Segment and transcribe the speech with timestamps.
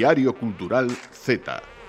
[0.00, 1.79] Diario Cultural Z.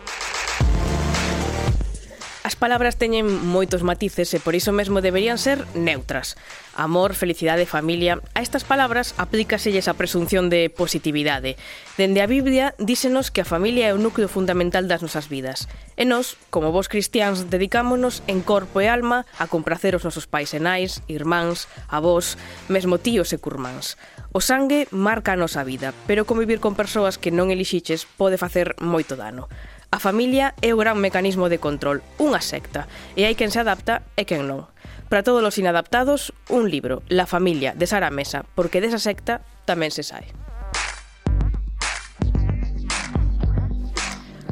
[2.61, 6.37] palabras teñen moitos matices e por iso mesmo deberían ser neutras.
[6.77, 8.21] Amor, felicidade, familia...
[8.37, 11.57] A estas palabras aplícaselles a presunción de positividade.
[11.97, 15.65] Dende a Biblia dísenos que a familia é o núcleo fundamental das nosas vidas.
[15.97, 20.53] E nós, como vos cristiáns, dedicámonos en corpo e alma a compracer os nosos pais
[20.53, 22.37] e nais, irmáns, avós,
[22.69, 23.97] mesmo tíos e curmáns.
[24.29, 28.77] O sangue marca a nosa vida, pero convivir con persoas que non elixiches pode facer
[28.77, 29.49] moito dano.
[29.91, 32.87] A familia é o gran mecanismo de control, unha secta,
[33.19, 34.71] e hai quen se adapta e quen non.
[35.11, 39.91] Para todos os inadaptados, un libro, La familia, de Sara Mesa, porque desa secta tamén
[39.91, 40.31] se sai.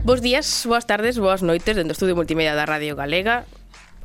[0.04, 3.48] Bos días, boas tardes, boas noites dentro do Estudio Multimedia da Radio Galega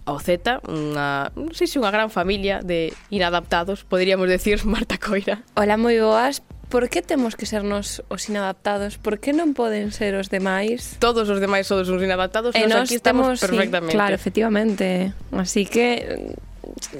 [0.06, 5.42] ao Z, unha, non sei se unha gran familia de inadaptados, poderíamos decir Marta Coira.
[5.58, 8.98] Hola, moi boas, Por que temos que sernos os inadaptados?
[8.98, 10.98] Por que non poden ser os demais?
[10.98, 13.92] Todos os demais son os inadaptados, e nós, aquí estamos, estamos perfectamente.
[13.92, 15.14] Sí, claro, efectivamente.
[15.30, 16.34] Así que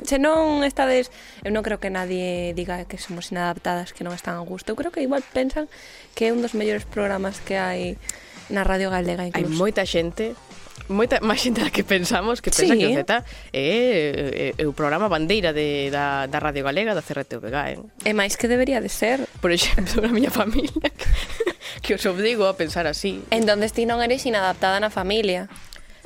[0.05, 1.11] se non estades,
[1.42, 4.73] eu non creo que nadie diga que somos inadaptadas, que non están a gusto.
[4.73, 5.67] Eu creo que igual pensan
[6.12, 7.97] que é un dos mellores programas que hai
[8.53, 9.48] na Radio Galega incluso.
[9.48, 10.37] Hai moita xente
[10.89, 12.78] moita máis xente da que pensamos que pensa sí.
[12.78, 17.00] que o Z é, é, é o programa bandeira de, da, da Radio Galega da
[17.00, 17.56] CRTVG
[18.05, 18.11] eh?
[18.11, 21.08] é máis que debería de ser por exemplo na miña familia que,
[21.84, 25.48] que os obrigo a pensar así en donde ti non eres inadaptada na familia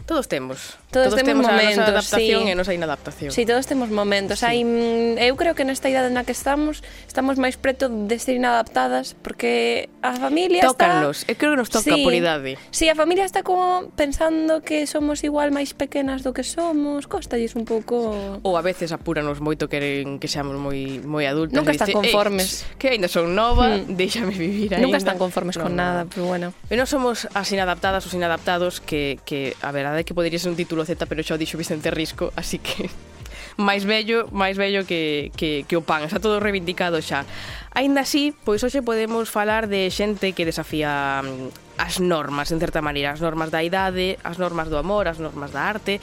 [0.09, 0.79] Todos temos.
[0.91, 2.49] Todos, todos temos, temos momentos, a nosa adaptación sí.
[2.49, 3.29] e a nosa inadaptación.
[3.29, 4.41] Sí, todos temos momentos.
[4.41, 4.49] Sí.
[4.49, 8.41] Hai, mm, eu creo que nesta idade na que estamos, estamos máis preto de ser
[8.41, 11.29] inadaptadas porque a familia Tócanlos.
[11.29, 11.29] está...
[11.29, 11.29] Tócanlos.
[11.29, 12.01] Eu creo que nos toca sí.
[12.01, 12.57] por idade.
[12.73, 17.05] Sí, a familia está como pensando que somos igual máis pequenas do que somos.
[17.05, 18.41] Costalles un pouco...
[18.41, 21.53] Ou a veces apúranos moito queren que seamos moi moi adultas.
[21.53, 22.65] Nunca están dice, eh, conformes.
[22.81, 23.93] Que aínda son nova, mm.
[23.93, 24.89] déixame vivir aínda.
[24.89, 25.85] Nunca están conformes no, con no.
[25.85, 26.57] nada, pero bueno.
[26.73, 30.39] E non somos as inadaptadas, os inadaptados que, que a verdade verdade é que podería
[30.39, 32.87] ser un título Z, pero xa o dixo Vicente Risco, así que
[33.59, 37.27] máis bello, máis bello que, que, que o pan, está todo reivindicado xa.
[37.75, 42.79] Aínda así, pois hoxe podemos falar de xente que desafía mm, as normas, en certa
[42.79, 45.99] maneira, as normas da idade, as normas do amor, as normas da arte.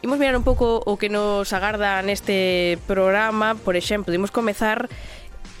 [0.00, 4.86] Imos mirar un pouco o que nos agarda neste programa, por exemplo, imos comezar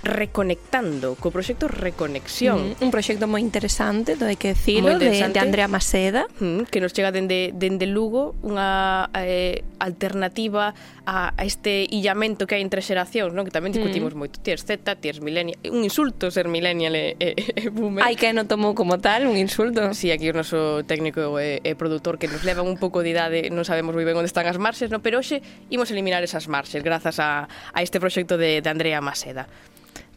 [0.02, 2.76] Reconectando, co proxecto Reconexión.
[2.80, 6.24] Mm, un proxecto moi interesante, do hai que decirlo, de, de Andrea Maseda.
[6.40, 10.72] Mm, que nos chega dende, dende Lugo unha eh, alternativa
[11.04, 13.44] a, a este illamento que hai entre xeracións, non?
[13.44, 14.18] que tamén discutimos mm.
[14.18, 14.36] moito.
[14.40, 15.60] Tienes Z, ti eres millennial.
[15.68, 18.00] Un insulto ser millennial e, e, e boomer.
[18.00, 19.92] Hai que non tomou como tal un insulto.
[19.92, 23.12] Si, sí, aquí o noso técnico e, e produtor que nos levan un pouco de
[23.12, 25.04] idade, non sabemos moi ben onde están as marxes, non?
[25.04, 29.44] pero hoxe imos eliminar esas marxes grazas a, a este proxecto de, de Andrea Maseda.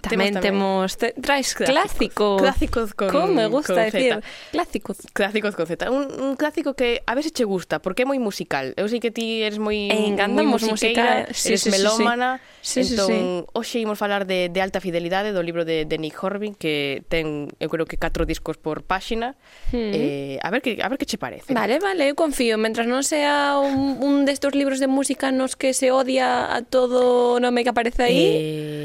[0.04, 2.42] Tamén, temos te, traes clásicos.
[2.42, 4.52] Clásicos con Como me gusta con decir, Z.
[4.52, 4.98] clásicos.
[5.16, 5.88] Clásicos con Z.
[5.88, 8.76] Un, un clásico que a veces che gusta porque é moi musical.
[8.76, 12.44] Eu sei que ti eres moi encantamos musiqueira, sí, eres sí, melómana.
[12.60, 13.00] Sí, sí.
[13.00, 13.20] Entón, sí,
[13.56, 17.48] hoxe imos falar de, de alta fidelidade do libro de, de Nick Horby que ten,
[17.64, 19.40] eu creo que catro discos por páxina.
[19.72, 19.96] Hmm.
[19.96, 21.56] Eh, a ver que a ver que che parece.
[21.56, 25.72] Vale, vale, eu confío, mentras non sea un, un destos libros de música nos que
[25.72, 28.28] se odia a todo o nome que aparece aí.
[28.36, 28.83] Eh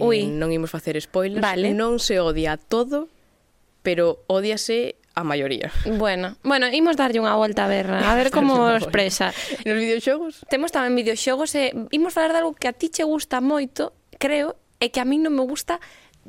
[0.00, 0.26] Ui.
[0.26, 1.72] non imos facer spoilers, vale.
[1.76, 3.08] non se odia todo,
[3.84, 5.70] pero odiase a maioría.
[5.84, 9.34] Bueno, bueno, imos darlle unha volta a ver, a ver como expresa.
[9.66, 10.46] Nos videoxogos?
[10.48, 14.56] Temos tamén videoxogos e imos falar de algo que a ti che gusta moito, creo,
[14.80, 15.78] e que a mí non me gusta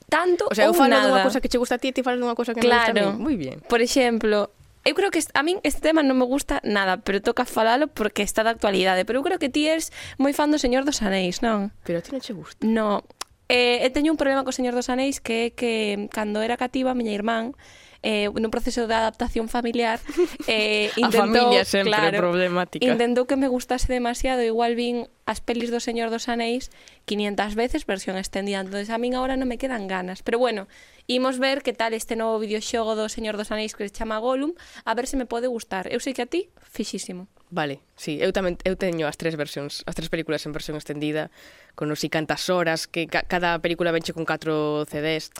[0.09, 0.51] tanto ou nada.
[0.51, 2.35] O sea, eu falo dunha cosa que che gusta a ti e ti falas dunha
[2.35, 2.91] cosa que claro.
[2.91, 3.23] me gusta a mí.
[3.23, 3.63] Moi bien.
[3.69, 4.51] Por exemplo,
[4.83, 8.25] eu creo que a min este tema non me gusta nada, pero toca falalo porque
[8.25, 9.05] está da actualidade.
[9.05, 11.69] Pero eu creo que ti eres moi fan do Señor dos Anéis, non?
[11.85, 12.59] Pero a ti non che gusta.
[12.65, 13.05] No,
[13.51, 16.95] Eh, eu teño un problema co Señor dos Anéis que é que cando era cativa
[16.95, 17.51] a miña irmán
[17.99, 19.99] eh, nun proceso de adaptación familiar
[20.47, 22.87] eh, intentou, a familia sempre claro, problemática.
[22.87, 24.39] intentou que me gustase demasiado.
[24.39, 26.71] Igual vin as pelis do Señor dos Anéis
[27.11, 28.63] 500 veces versión extendida.
[28.63, 30.23] Entonces a min ahora non me quedan ganas.
[30.23, 30.71] Pero bueno
[31.11, 34.55] imos ver que tal este novo videoxogo do Señor dos Anéis que se chama Gollum
[34.87, 35.91] a ver se me pode gustar.
[35.91, 39.83] Eu sei que a ti, fixísimo Vale, sí, eu tamén eu teño as tres versións,
[39.83, 41.27] as tres películas en versión extendida,
[41.75, 45.35] con os sei cantas horas, que ca, cada película venche con 4 CDs.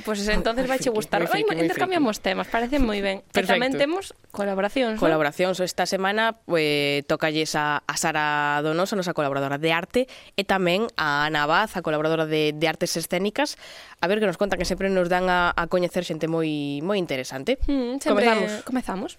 [0.00, 1.20] Pois pues entonces vaiche gustar.
[1.28, 3.20] Ai, intercambiamos temas, parece moi ben.
[3.36, 5.68] E tamén temos colaboracións, Colaboracións, ¿no?
[5.68, 10.00] esta semana pues, tocalles a, a Sara Donoso, nosa colaboradora de arte,
[10.40, 13.60] e tamén a Ana Baz, a colaboradora de, de artes escénicas,
[14.00, 16.96] a ver que nos contan que sempre nos dan a, a coñecer xente moi moi
[16.96, 17.60] interesante.
[17.68, 18.24] Mm, sempre...
[18.24, 18.50] Comezamos.
[18.64, 19.12] Comezamos.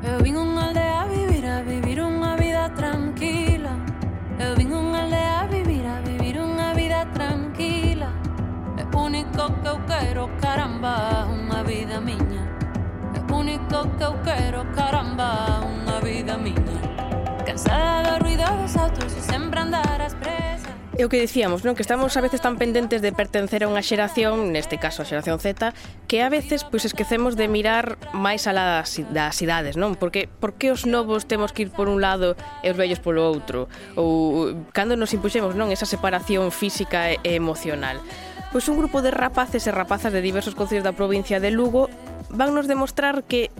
[0.00, 3.74] Eu vin unha aldea a vivir a vivir unha vida tranquila.
[4.38, 8.14] Eu vin unha aldea a vivir a vivir unha vida tranquila.
[8.78, 12.46] É único que eu quero, caramba, unha vida miña.
[13.10, 16.78] É único que eu quero, caramba, unha vida miña.
[17.42, 19.97] Cansada do ruido dos autos e sempre andar
[20.98, 21.78] É o que dicíamos, non?
[21.78, 25.38] Que estamos a veces tan pendentes de pertencer a unha xeración, neste caso a xeración
[25.38, 25.70] Z,
[26.10, 29.94] que a veces pois esquecemos de mirar máis alá das idades, non?
[29.94, 32.34] Porque por que os novos temos que ir por un lado
[32.66, 33.70] e os vellos polo outro?
[33.94, 38.02] Ou cando nos impuxemos, non, esa separación física e emocional.
[38.50, 41.86] Pois un grupo de rapaces e rapazas de diversos concellos da provincia de Lugo
[42.26, 43.54] vannos demostrar que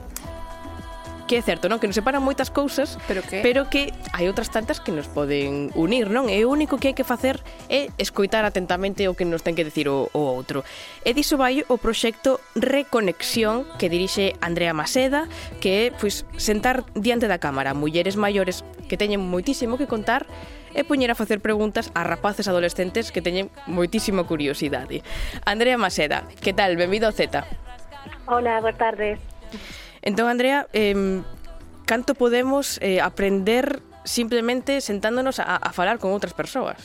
[1.28, 1.78] que é certo, non?
[1.78, 5.70] Que nos separan moitas cousas, pero que, pero que hai outras tantas que nos poden
[5.76, 6.32] unir, non?
[6.32, 9.62] E o único que hai que facer é escoitar atentamente o que nos ten que
[9.62, 10.64] decir o, o outro.
[11.04, 15.28] E diso vai o proxecto Reconexión que dirixe Andrea Maseda,
[15.60, 20.24] que é pois, sentar diante da cámara mulleres maiores que teñen moitísimo que contar
[20.72, 25.04] e poñer a facer preguntas a rapaces adolescentes que teñen moitísima curiosidade.
[25.44, 26.80] Andrea Maseda, que tal?
[26.80, 27.44] Benvido ao Z.
[28.24, 29.20] Hola, boas tardes.
[30.08, 31.20] Entón, Andrea, eh,
[31.84, 36.80] canto podemos eh, aprender simplemente sentándonos a, a falar con outras persoas?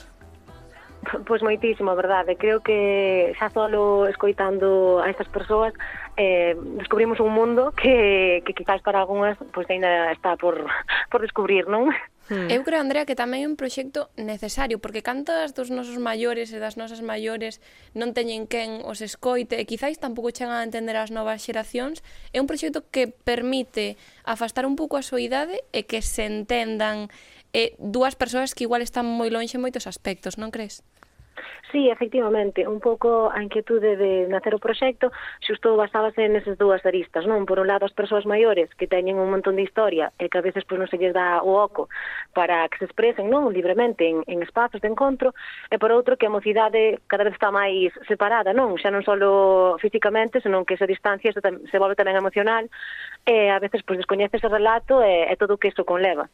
[1.24, 2.36] Pois moitísimo, verdade.
[2.36, 5.72] Creo que xa solo escoitando a estas persoas
[6.20, 10.68] eh, descubrimos un mundo que, que quizás para algunhas pois ainda está por,
[11.08, 11.96] por descubrir, non?
[12.34, 12.50] Hmm.
[12.50, 16.58] Eu creo, Andrea, que tamén é un proxecto necesario, porque cantas dos nosos maiores e
[16.58, 17.62] das nosas maiores
[17.94, 22.02] non teñen quen os escoite e quizáis tampouco chegan a entender as novas xeracións,
[22.34, 27.14] é un proxecto que permite afastar un pouco a soidade e que se entendan
[27.54, 30.82] eh, dúas persoas que igual están moi lonxe en moitos aspectos, non crees?
[31.74, 35.10] Sí, efectivamente, un pouco a inquietude de nacer o proxecto
[35.42, 37.50] xusto basábase neses dúas aristas, non?
[37.50, 40.46] Por un lado, as persoas maiores que teñen un montón de historia e que a
[40.46, 41.90] veces pois, non se lles dá o oco
[42.38, 45.34] para que se expresen non libremente en, en espazos de encontro
[45.74, 48.78] e por outro que a mocidade cada vez está máis separada, non?
[48.78, 49.18] Xa non só
[49.82, 52.70] físicamente, senón que esa distancia se, se volve tamén emocional
[53.26, 56.30] e a veces pois, descoñeces o relato e, e todo o que iso conleva.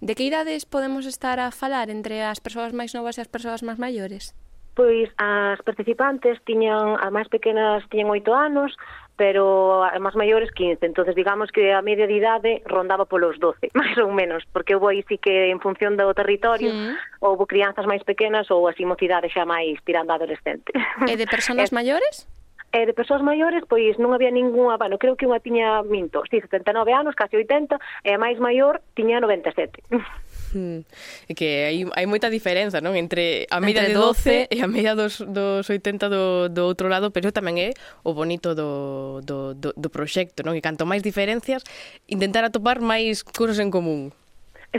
[0.00, 3.66] De que idades podemos estar a falar entre as persoas máis novas e as persoas
[3.66, 4.30] máis maiores?
[4.78, 8.78] Pois as participantes tiñan, as máis pequenas tiñan oito anos,
[9.18, 10.86] pero as máis maiores 15.
[10.86, 14.94] entonces digamos que a media de idade rondaba polos 12, máis ou menos, porque houve
[14.94, 16.94] aí sí que en función do territorio sí.
[17.18, 20.70] houve crianzas máis pequenas ou así mocidade xa máis tirando a adolescente.
[21.10, 22.30] E de persoas maiores?
[22.68, 26.36] E de persoas maiores, pois non había ningunha, bueno, creo que unha tiña minto, sí,
[26.36, 29.80] 79 anos, casi 80, e a máis maior tiña 97.
[30.52, 30.84] Hmm.
[31.28, 32.96] É que hai, hai moita diferenza, non?
[32.96, 36.62] Entre a media Entre de 12, 12 e a media dos, dos 80 do, do
[36.64, 37.70] outro lado, pero tamén é
[38.04, 40.56] o bonito do, do, do, do proxecto, non?
[40.56, 41.64] E canto máis diferencias,
[42.08, 44.12] intentar atopar máis cousas en común.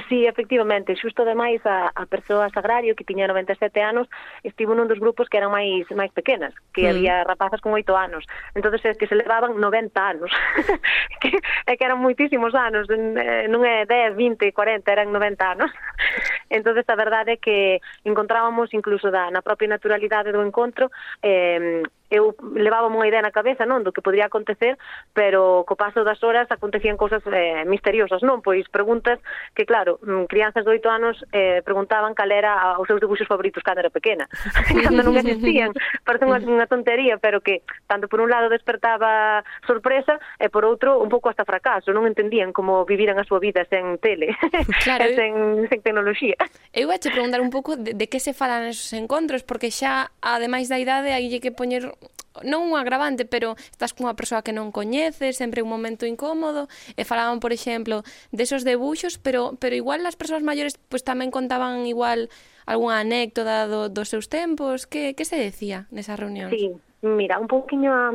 [0.07, 4.05] Sí, efectivamente, xusto ademais a, a persoa Sagrario que tiña 97 anos
[4.45, 6.89] estivo nun dos grupos que eran máis máis pequenas, que mm.
[6.93, 8.21] había rapazas con 8 anos.
[8.53, 10.29] Entonces é que se levaban 90 anos.
[11.25, 15.73] que, é que eran moitísimos anos, eh, non é 10, 20, 40, eran 90 anos.
[16.53, 20.93] entonces a verdade é que encontrábamos incluso da na propia naturalidade do encontro
[21.25, 24.75] eh eu levaba unha idea na cabeza, non, do que podría acontecer,
[25.13, 28.41] pero co paso das horas acontecían cousas eh, misteriosas, non?
[28.41, 29.21] Pois preguntas
[29.53, 33.61] que, claro, mm, crianzas de oito anos eh, preguntaban cal era os seus debuxos favoritos
[33.61, 34.25] cando era pequena,
[34.85, 35.69] cando non existían.
[36.01, 40.97] Parece unha, unha tontería, pero que tanto por un lado despertaba sorpresa e por outro
[40.97, 44.33] un pouco hasta fracaso, non entendían como viviran a súa vida sen tele,
[44.85, 46.35] claro, sen, sen tecnoloxía.
[46.73, 50.65] Eu vou preguntar un pouco de, de que se falan esos encontros, porque xa, ademais
[50.73, 51.98] da idade, hai que poñer
[52.45, 57.03] non un agravante, pero estás cunha persoa que non coñeces, sempre un momento incómodo, e
[57.03, 62.31] falaban, por exemplo, desos debuxos, pero, pero igual as persoas maiores pues, tamén contaban igual
[62.69, 66.53] algunha anécdota do, dos seus tempos, que, que se decía nesa reunión?
[66.53, 68.11] Sí, Mira, un pouquiño a,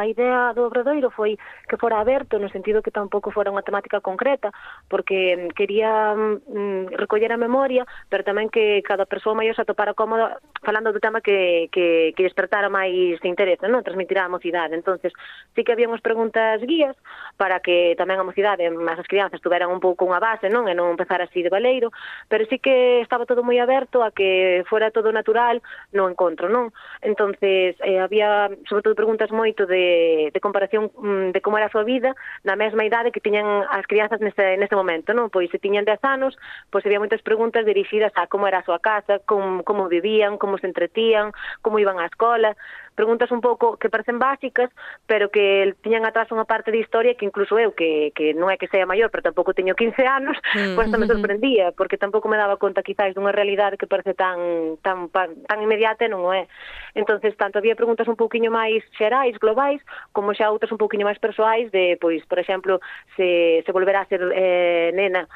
[0.00, 1.36] a idea do Obradoiro foi
[1.68, 4.48] que fora aberto no sentido que tampouco fora unha temática concreta
[4.88, 9.92] porque mm, quería mm, recoller a memoria pero tamén que cada persoa maior se atopara
[9.92, 13.84] cómoda falando do tema que, que, que despertara máis de interese, non?
[13.84, 14.80] transmitirá a mocidade.
[14.80, 15.12] Entonces
[15.52, 16.96] sí que había unhas preguntas guías
[17.36, 20.64] para que tamén a mocidade máis as crianzas tuveran un pouco unha base non?
[20.64, 21.92] E non empezar así de baleiro
[22.32, 25.60] pero sí que estaba todo moi aberto a que fora todo natural
[25.92, 26.72] no encontro non?
[27.04, 31.66] Entonces eh, había había, sobre todo, preguntas moito de, de comparación mm, de como era
[31.66, 32.14] a súa vida
[32.46, 35.28] na mesma idade que tiñan as crianzas neste, neste momento, non?
[35.28, 36.38] Pois se tiñan 10 anos,
[36.70, 40.58] pois había moitas preguntas dirixidas a como era a súa casa, como, como vivían, como
[40.58, 42.54] se entretían, como iban á escola,
[42.94, 44.70] preguntas un pouco que parecen básicas,
[45.06, 48.60] pero que tiñan atrás unha parte de historia que incluso eu, que, que non é
[48.60, 50.76] que sea maior, pero tampouco teño 15 anos, mm.
[50.76, 55.08] pois me sorprendía, porque tampouco me daba conta quizás dunha realidade que parece tan, tan,
[55.08, 56.46] tan inmediata e non o é.
[56.92, 59.80] entonces tanto había preguntas un pouquiño máis xerais, globais,
[60.12, 62.80] como xa outras un pouquiño máis persoais de, pois, por exemplo,
[63.16, 65.28] se, se volverá a ser eh, nena,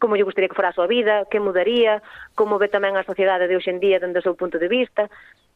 [0.00, 2.02] como lle gustaría que fora a súa vida, que mudaría,
[2.34, 5.06] como ve tamén a sociedade de hoxendía dende o seu punto de vista,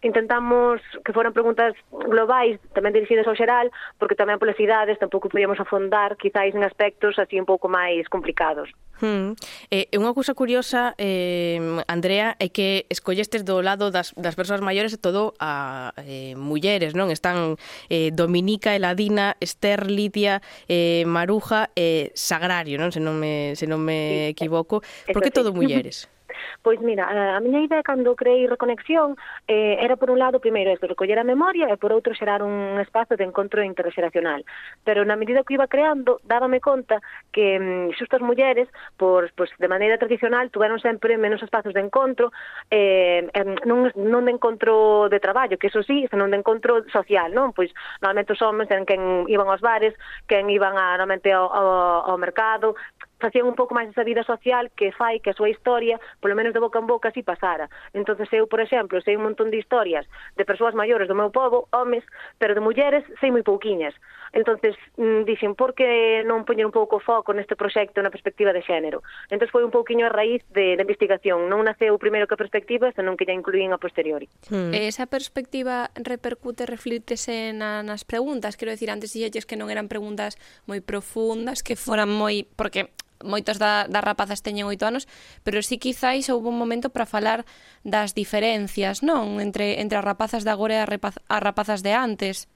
[0.03, 5.59] intentamos que foran preguntas globais, tamén dirixidas ao xeral, porque tamén polas idades tampouco podíamos
[5.59, 8.69] afondar quizáis en aspectos así un pouco máis complicados.
[9.01, 9.37] Hmm.
[9.69, 14.97] Eh, unha cousa curiosa, eh, Andrea, é que escollestes do lado das, das persoas maiores
[14.97, 17.13] e todo a eh, mulleres, non?
[17.13, 17.61] Están
[17.93, 22.89] eh, Dominica, Eladina, Esther, Lidia, eh, Maruja e eh, Sagrario, non?
[22.89, 24.81] Se non me, se non me equivoco.
[25.13, 26.09] Por que todo mulleres?
[26.63, 29.17] Pois mira, a miña idea cando creei Reconexión
[29.47, 32.79] eh, era por un lado, primeiro, esto, recoller a memoria e por outro xerar un
[32.81, 34.45] espazo de encontro interxeracional.
[34.85, 37.01] Pero na medida que iba creando, dábame conta
[37.33, 42.33] que mm, xustas mulleres, por, pois, de maneira tradicional, tuveron sempre menos espazos de encontro,
[42.71, 43.29] eh,
[43.65, 47.53] non, non de encontro de traballo, que eso sí, senón de encontro social, non?
[47.53, 49.95] Pois normalmente os homens eran quen iban aos bares,
[50.27, 52.75] quen iban a, normalmente ao, ao, ao mercado,
[53.21, 56.53] facían un pouco máis esa vida social que fai que a súa historia, polo menos
[56.53, 57.69] de boca en boca, si pasara.
[57.93, 60.05] entonces eu, por exemplo, sei un montón de historias
[60.37, 62.05] de persoas maiores do meu povo, homes,
[62.39, 63.95] pero de mulleres sei moi pouquiñas.
[64.33, 68.61] entonces mm, dixen, por que non poñer un pouco foco neste proxecto na perspectiva de
[68.61, 69.01] xénero?
[69.33, 71.49] entonces foi un pouquiño a raíz de, de investigación.
[71.49, 74.29] Non naceu primeiro que a perspectiva, senón que ya incluín a posteriori.
[74.53, 74.77] Hmm.
[74.77, 78.57] Eh, esa perspectiva repercute, reflítese na, nas preguntas?
[78.61, 80.37] Quero decir, antes dixelles que non eran preguntas
[80.69, 82.45] moi profundas, que foran moi...
[82.57, 82.93] Porque
[83.25, 85.09] moitas da, das rapazas teñen oito anos,
[85.47, 87.47] pero sí quizáis houve un momento para falar
[87.87, 89.39] das diferencias, non?
[89.39, 92.51] Entre, entre as rapazas de agora e as rapazas de antes.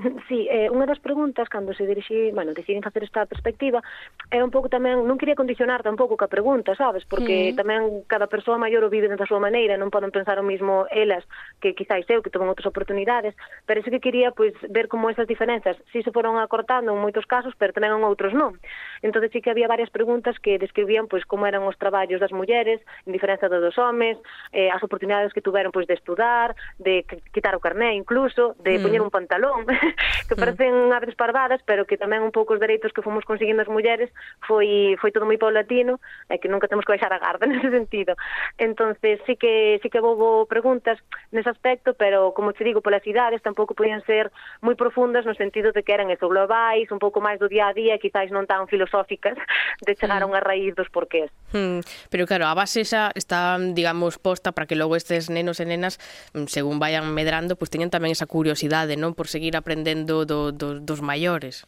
[0.28, 3.82] Sí, eh, unha das preguntas cando se dirixi, bueno, deciden facer esta perspectiva,
[4.30, 7.56] é un pouco tamén, non quería condicionar tampouco ca pregunta, sabes, porque sí.
[7.58, 11.26] tamén cada persoa maior o vive da súa maneira, non poden pensar o mismo elas
[11.58, 13.34] que quizáis eu, que toman outras oportunidades,
[13.66, 17.26] pero iso que quería pois ver como esas diferenzas si se foron acortando en moitos
[17.26, 18.56] casos, pero tamén en outros non.
[19.02, 22.80] Entón, sí que había varias preguntas que describían pois como eran os traballos das mulleres,
[23.04, 24.16] en diferenza dos homes,
[24.54, 27.04] eh, as oportunidades que tuveron pois de estudar, de
[27.34, 28.82] quitar o carné incluso, de mm.
[28.82, 29.66] poñer un pantalón,
[30.28, 30.92] que parecen mm.
[30.92, 34.10] aves parvadas, pero que tamén un pouco os dereitos que fomos conseguindo as mulleres
[34.46, 38.14] foi foi todo moi paulatino e que nunca temos que baixar a garda nese sentido.
[38.58, 40.98] Entonces, sí que sí que houve preguntas
[41.30, 44.30] nese aspecto, pero como te digo, polas idades tampouco podían ser
[44.60, 47.74] moi profundas no sentido de que eran eso globais, un pouco máis do día a
[47.74, 49.38] día, quizáis non tan filosóficas
[49.86, 50.26] de chegar mm.
[50.26, 51.32] a unha raíz dos porqués.
[51.50, 51.80] Hmm.
[52.10, 55.98] Pero claro, a base esa está, digamos, posta para que logo estes nenos e nenas,
[56.34, 59.16] mm, según vayan medrando, pues teñan tamén esa curiosidade, non?
[59.16, 61.64] Por seguir aprendendo aprendendo do, do, dos maiores.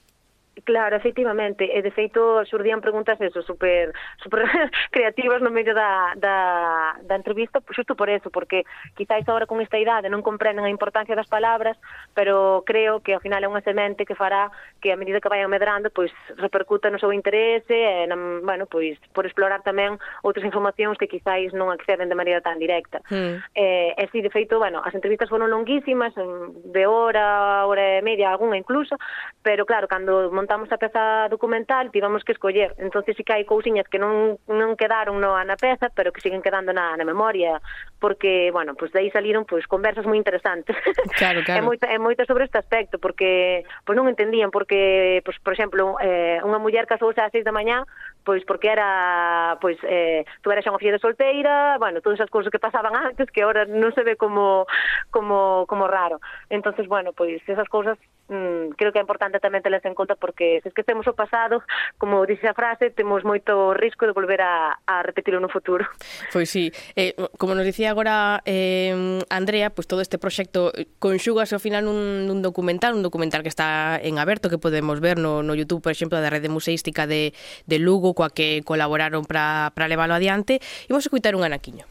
[0.64, 3.88] Claro, efectivamente, e de feito xurdían preguntas eso, super,
[4.20, 4.44] super
[4.94, 9.80] creativas no medio da, da, da entrevista, xusto por eso, porque quizáis agora con esta
[9.80, 11.80] idade non comprenden a importancia das palabras,
[12.12, 14.52] pero creo que ao final é unha semente que fará
[14.84, 19.00] que a medida que vayan medrando, pois repercuta no seu interese e, na, bueno, pois
[19.16, 23.00] por explorar tamén outras informacións que quizáis non acceden de maneira tan directa.
[23.08, 23.40] Mm.
[23.56, 28.28] Eh, e si, de feito, bueno, as entrevistas foron longuísimas, de hora, hora e media,
[28.28, 29.00] algunha incluso,
[29.40, 32.74] pero claro, cando montamos a peza documental tivemos que escoller.
[32.78, 36.42] Entonces sí que hai cousiñas que non, non quedaron no, na peza, pero que siguen
[36.42, 37.62] quedando na, na memoria,
[38.02, 40.74] porque, bueno, pues de aí saliron pues, conversas moi interesantes.
[41.14, 41.58] Claro, claro.
[41.58, 45.94] é, moito, é moito sobre este aspecto, porque pues, non entendían, porque, pues, por exemplo,
[46.02, 47.86] eh, unha muller casouse ás seis da mañá,
[48.26, 52.50] pois porque era pois eh tuvera xa unha filla de solteira, bueno, todas esas cousas
[52.50, 54.66] que pasaban antes que agora non se ve como
[55.10, 56.18] como como raro.
[56.50, 57.98] Entonces, bueno, pois esas cousas
[58.32, 61.60] mm, creo que é importante tamén telas en conta porque se esquecemos o pasado,
[62.00, 65.84] como dixe a frase, temos moito risco de volver a, a repetirlo no futuro.
[66.32, 71.60] Pois sí, eh, como nos dicía agora eh, Andrea, pois todo este proxecto conxúgase ao
[71.60, 75.52] final nun, nun documental, un documental que está en aberto que podemos ver no, no
[75.52, 77.36] YouTube, por exemplo, da Rede Museística de,
[77.68, 80.64] de Lugo, coa que colaboraron para leválo adiante.
[80.88, 81.84] Imos escutar un anaquiño.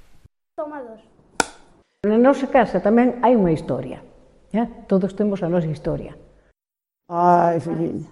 [0.55, 1.01] Toma dos.
[2.01, 4.01] Na nosa casa tamén hai unha historia.
[4.49, 4.65] Ya?
[4.89, 6.17] Todos temos a nosa historia.
[7.13, 8.07] Ai, filliña.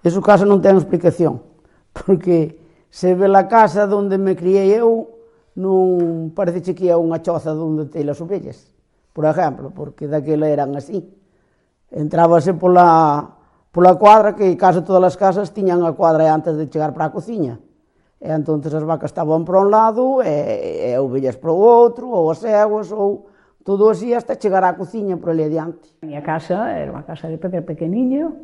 [0.00, 1.44] Eso casa non ten explicación,
[1.92, 2.56] porque
[2.88, 5.20] se ve a casa onde me criei eu,
[5.52, 8.72] non parece que é unha choza onde te as ovellas,
[9.12, 11.04] por exemplo, porque daquela eran así.
[11.92, 13.36] Entrábase pola,
[13.68, 17.14] pola cuadra, que case todas as casas tiñan a cuadra antes de chegar para a
[17.14, 17.60] cociña.
[18.16, 22.32] E entonces as vacas estaban para un lado e, e ovellas para o outro, ou
[22.32, 23.28] as eguas, ou
[23.66, 25.90] todo así hasta chegar á cociña por ali adiante.
[25.98, 28.38] A miña casa era unha casa de pedra pequeniño,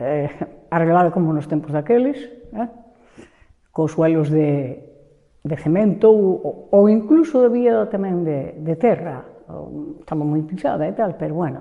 [0.00, 0.32] eh,
[0.72, 2.16] arreglada como nos tempos daqueles,
[2.56, 2.68] eh,
[3.68, 4.80] cos suelos de,
[5.44, 9.28] de cemento ou, ou incluso debía tamén de, de terra,
[10.00, 11.60] estaba moi pisada e tal, pero bueno.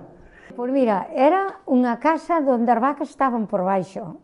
[0.55, 4.23] Pois mira, era unha casa onde as vacas estaban por baixo,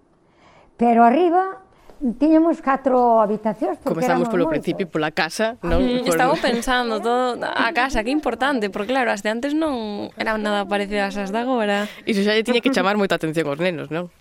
[0.80, 1.63] pero arriba
[2.04, 4.60] Tiñamos catro habitacións porque Comezamos polo moitos.
[4.60, 5.80] principio, pola casa non?
[5.80, 6.20] Mm, por...
[6.20, 10.68] Estaba pensando todo A casa, que importante Porque claro, as de antes non eran nada
[10.68, 14.12] parecidas ás de agora Iso xa lle tiña que chamar moita atención aos nenos, non?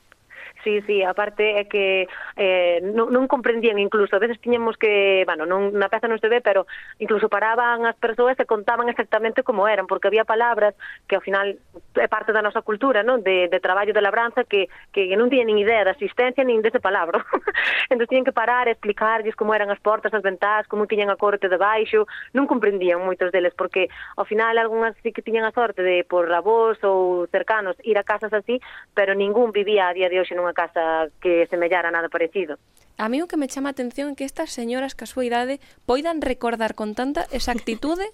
[0.63, 5.43] Sí, sí, aparte é que eh, non, non comprendían incluso, a veces tiñemos que, bueno,
[5.43, 6.71] non, na peza non se ve, pero
[7.03, 10.79] incluso paraban as persoas e contaban exactamente como eran, porque había palabras
[11.11, 11.59] que ao final
[11.99, 13.27] é parte da nosa cultura, non?
[13.27, 16.79] De, de traballo de labranza que, que non tiñan nin idea da existencia nin dese
[16.79, 17.27] palabra.
[17.91, 21.19] entón tiñan que parar e explicarlles como eran as portas, as ventás, como tiñan a
[21.19, 22.07] corte de baixo,
[22.39, 26.31] non comprendían moitos deles, porque ao final algunhas sí que tiñan a sorte de por
[26.31, 28.63] avós ou cercanos ir a casas así,
[28.95, 32.59] pero ningún vivía a día de hoxe nunha casa que semellara nada parecido.
[32.99, 35.25] A mí o que me chama a atención é que estas señoras que a súa
[35.25, 38.05] idade poidan recordar con tanta exactitude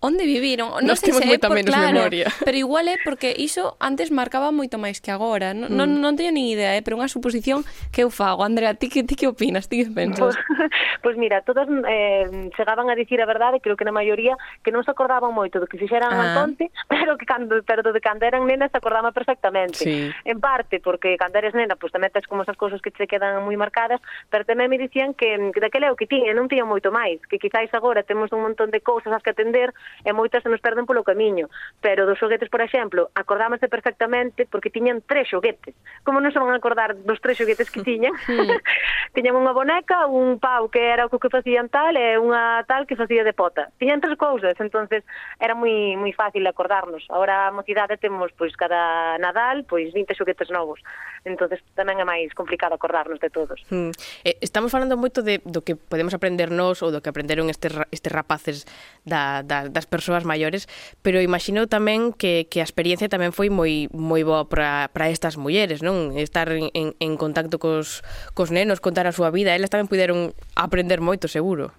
[0.00, 0.72] onde viviron.
[0.80, 2.26] Non sei temos se moita por, menos claro, memoria.
[2.40, 5.52] Pero igual é porque iso antes marcaba moito máis que agora.
[5.52, 5.76] Non, mm.
[5.76, 8.40] non, non teño nin idea, eh, pero unha suposición que eu fago.
[8.40, 9.68] Andrea, ti, que ti que opinas?
[9.68, 10.32] Ti que pensas?
[10.32, 10.72] Pois pues,
[11.04, 14.80] pues mira, todas eh, chegaban a dicir a verdade, creo que na maioría, que non
[14.80, 16.32] se acordaban moito do que fixeran ah.
[16.32, 19.84] antonte, pero que cando, pero do de cando eran nenas se acordaban perfectamente.
[19.84, 20.08] Sí.
[20.24, 23.04] En parte, porque cando eres nena, pois pues, tamén tes como esas cousas que te
[23.04, 24.00] quedan moi marcadas,
[24.32, 27.20] pero tamén me dicían que, que daquela é o que tiña, non tiña moito máis,
[27.28, 30.60] que quizáis agora temos un montón de cousas as que atender, e moitas se nos
[30.60, 31.48] perden polo camiño.
[31.80, 35.74] Pero dos xoguetes, por exemplo, acordámase perfectamente porque tiñan tres xoguetes.
[36.04, 38.12] Como non se van a acordar dos tres xoguetes que tiñan?
[39.14, 42.98] tiñan unha boneca, un pau que era o que facían tal e unha tal que
[42.98, 43.70] facía de pota.
[43.78, 45.02] Tiñan tres cousas, entonces
[45.38, 47.04] era moi moi fácil acordarnos.
[47.10, 50.80] Ahora a mocidade temos pois cada Nadal pois 20 xoguetes novos.
[51.24, 53.60] Entonces tamén é máis complicado acordarnos de todos.
[53.68, 53.92] Mm.
[54.24, 57.74] Eh, estamos falando moito de do que podemos aprender nós ou do que aprenderon estes
[57.92, 58.64] estes rapaces
[59.04, 60.68] da, da, da das persoas maiores,
[61.00, 65.40] pero imagino tamén que, que a experiencia tamén foi moi moi boa para, para estas
[65.40, 66.12] mulleres, non?
[66.12, 68.04] Estar en, en, en contacto cos,
[68.36, 71.72] cos nenos, contar a súa vida, elas tamén puderon aprender moito, seguro.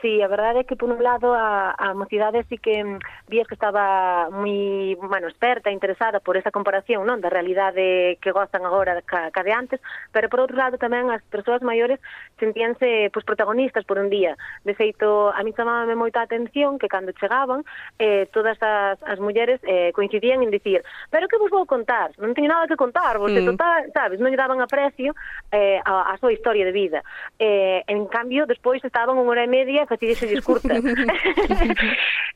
[0.00, 3.50] Sí, a verdade é que por un lado a, a mocidade sí que mm, vías
[3.50, 9.02] que estaba moi, bueno, experta, interesada por esa comparación, non, da realidade que gozan agora
[9.02, 9.82] ca, ca de antes,
[10.14, 11.98] pero por outro lado tamén as persoas maiores
[12.38, 14.38] sentíanse pois, protagonistas por un día.
[14.62, 17.66] De feito, a mí chamábame moita atención que cando chegaban,
[17.98, 22.14] eh, todas as, as mulleres eh, coincidían en dicir pero que vos vou contar?
[22.22, 23.50] Non teño nada que contar, vos mm.
[23.50, 25.16] total, sabes, non lle daban aprecio
[25.50, 27.02] eh, a, a súa historia de vida.
[27.42, 30.68] Eh, en cambio, despois estaban unha hora e media que ese discurso.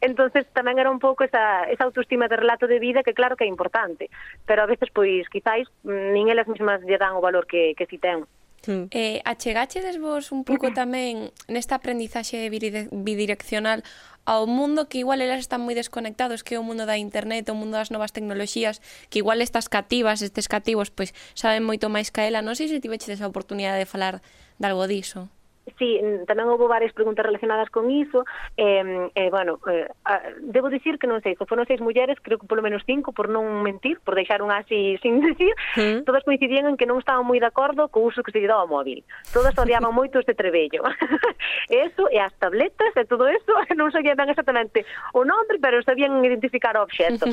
[0.01, 3.45] entonces tamén era un pouco esa, esa autoestima de relato de vida que claro que
[3.45, 4.09] é importante,
[4.47, 7.99] pero a veces pois quizáis nin elas mesmas lle dan o valor que, que si
[8.01, 8.25] ten.
[8.67, 8.87] Mm.
[8.91, 13.83] Eh, achegáchedes vos un pouco tamén nesta aprendizaxe bidireccional
[14.23, 17.59] ao mundo que igual elas están moi desconectados, que é o mundo da internet, o
[17.59, 18.79] mundo das novas tecnoloxías,
[19.11, 22.39] que igual estas cativas, estes cativos, pois saben moito máis que ela.
[22.39, 24.23] Non sei se tiveches esa oportunidade de falar
[24.63, 25.27] de algo diso.
[25.79, 28.27] Sí, tamén houve varias preguntas relacionadas con iso.
[28.59, 28.83] Eh,
[29.15, 29.87] eh, bueno, eh,
[30.43, 33.31] debo dicir que non sei, se foron seis mulleres, creo que polo menos cinco, por
[33.31, 36.03] non mentir, por deixar un así sin decir, mm.
[36.03, 38.67] todas coincidían en que non estaban moi de acordo co uso que se lle daba
[38.67, 39.07] ao móvil.
[39.31, 40.83] Todas odiaban moito este trebello.
[41.71, 44.83] eso e as tabletas e todo eso, non sabían ben exactamente
[45.15, 47.31] o nombre, pero sabían identificar o obxecto.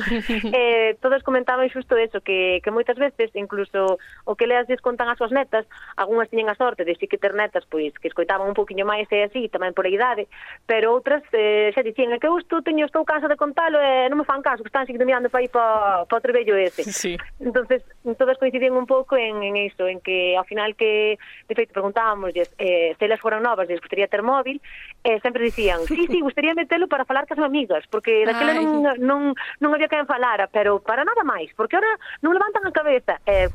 [0.54, 5.18] eh, todas comentaban xusto eso, que, que moitas veces, incluso o que leas descontan as
[5.18, 5.66] súas netas,
[5.98, 9.08] algunhas tiñen a sorte de si que ter netas, pois, que escoitaban un poquinho máis
[9.10, 10.28] e así, tamén por a idade,
[10.68, 14.06] pero outras eh, xa dicían, é que eu estou, teño, estou cansa de contalo e
[14.12, 16.84] non me fan caso, que están seguindo mirando para aí para, para o trebello ese.
[17.00, 17.16] Sí.
[17.40, 17.80] Entonces,
[18.18, 21.16] todas coincidían un pouco en, en iso, en que ao final que,
[21.48, 24.60] de feito, preguntábamos eh, se elas foran novas, les gustaría ter móvil,
[25.04, 29.20] eh, sempre dicían, sí, sí, gustaría metelo para falar cas amigas, porque daquela non, non,
[29.64, 31.88] non había quen falara, pero para nada máis, porque ahora
[32.20, 33.16] non levantan a cabeza.
[33.24, 33.48] Eh,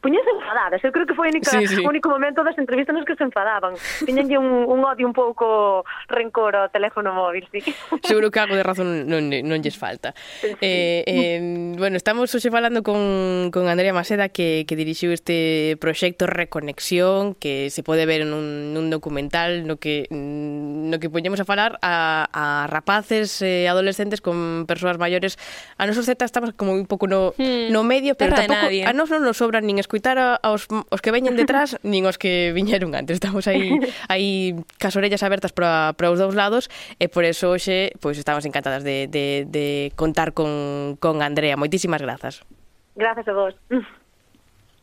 [0.00, 1.84] puñense enfadadas, eu creo que foi o sí, sí.
[1.84, 3.76] único momento das entrevistas nos que se enfadaban.
[4.06, 7.60] Tiñenlle un, un odio un pouco rencor ao teléfono móvil, sí.
[8.08, 10.16] Seguro que algo de razón non, non lles falta.
[10.40, 10.56] Sí.
[10.64, 16.24] Eh, eh, bueno, estamos hoxe falando con, con Andrea Maceda que, que dirixiu este proxecto
[16.24, 21.76] Reconexión que se pode ver nun, nun documental no que, no que poñemos a falar
[21.84, 25.36] a, a rapaces e eh, adolescentes con persoas maiores.
[25.76, 29.12] A nosos Z estamos como un pouco no, hmm, no medio, pero tampouco, a nos
[29.12, 33.18] non nos sobran nin escuitar aos os que veñen detrás nin os que viñeron antes.
[33.18, 36.70] Estamos aí aí cas orellas abertas para para os dous lados
[37.02, 41.58] e por eso hoxe pois estamos encantadas de de de contar con con Andrea.
[41.58, 42.46] Moitísimas grazas.
[42.94, 43.54] Grazas a vos.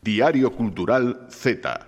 [0.02, 1.80] Diario Cultural Z.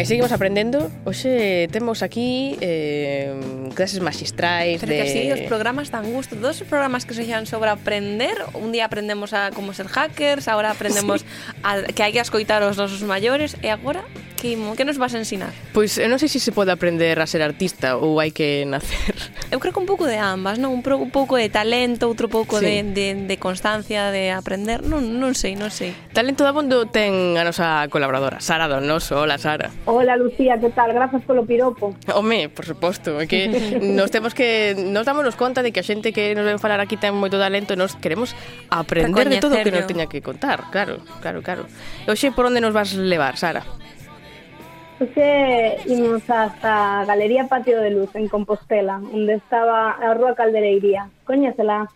[0.00, 3.36] E seguimos aprendendo Oxe temos aquí eh,
[3.76, 4.96] clases magistrais Pero de...
[4.96, 8.88] que así os programas dan gusto Dos programas que se xan sobre aprender Un día
[8.88, 11.28] aprendemos a como ser hackers Ahora aprendemos sí.
[11.60, 14.00] a, que hai que escoitar os nosos maiores E agora
[14.40, 15.52] que, que nos vas a ensinar?
[15.76, 19.12] Pois pues, non sei se se pode aprender a ser artista ou hai que nacer
[19.50, 20.70] Eu creo que un pouco de ambas, non?
[20.70, 22.70] Un, un pouco de talento, outro pouco sí.
[22.70, 25.90] de, de, de constancia, de aprender, non, non sei, non sei.
[26.14, 29.18] Talento da mundo ten a nosa colaboradora, Sara Donoso.
[29.18, 29.74] Hola, Sara.
[29.90, 30.94] Hola, Lucía, que tal?
[30.94, 31.98] Grazas polo piropo.
[32.14, 33.50] Home, por suposto, é que
[33.82, 36.94] nos temos que nos dámonos conta de que a xente que nos ven falar aquí
[36.94, 38.38] ten moito talento e nos queremos
[38.70, 41.66] aprender de todo o que nos teña que contar, claro, claro, claro.
[42.06, 43.66] E hoxe por onde nos vas levar, Sara?
[45.00, 51.08] Oxe, imos hasta Galería Patio de Luz, en Compostela, onde estaba a Rúa Caldereiría.
[51.24, 51.88] Coñécela?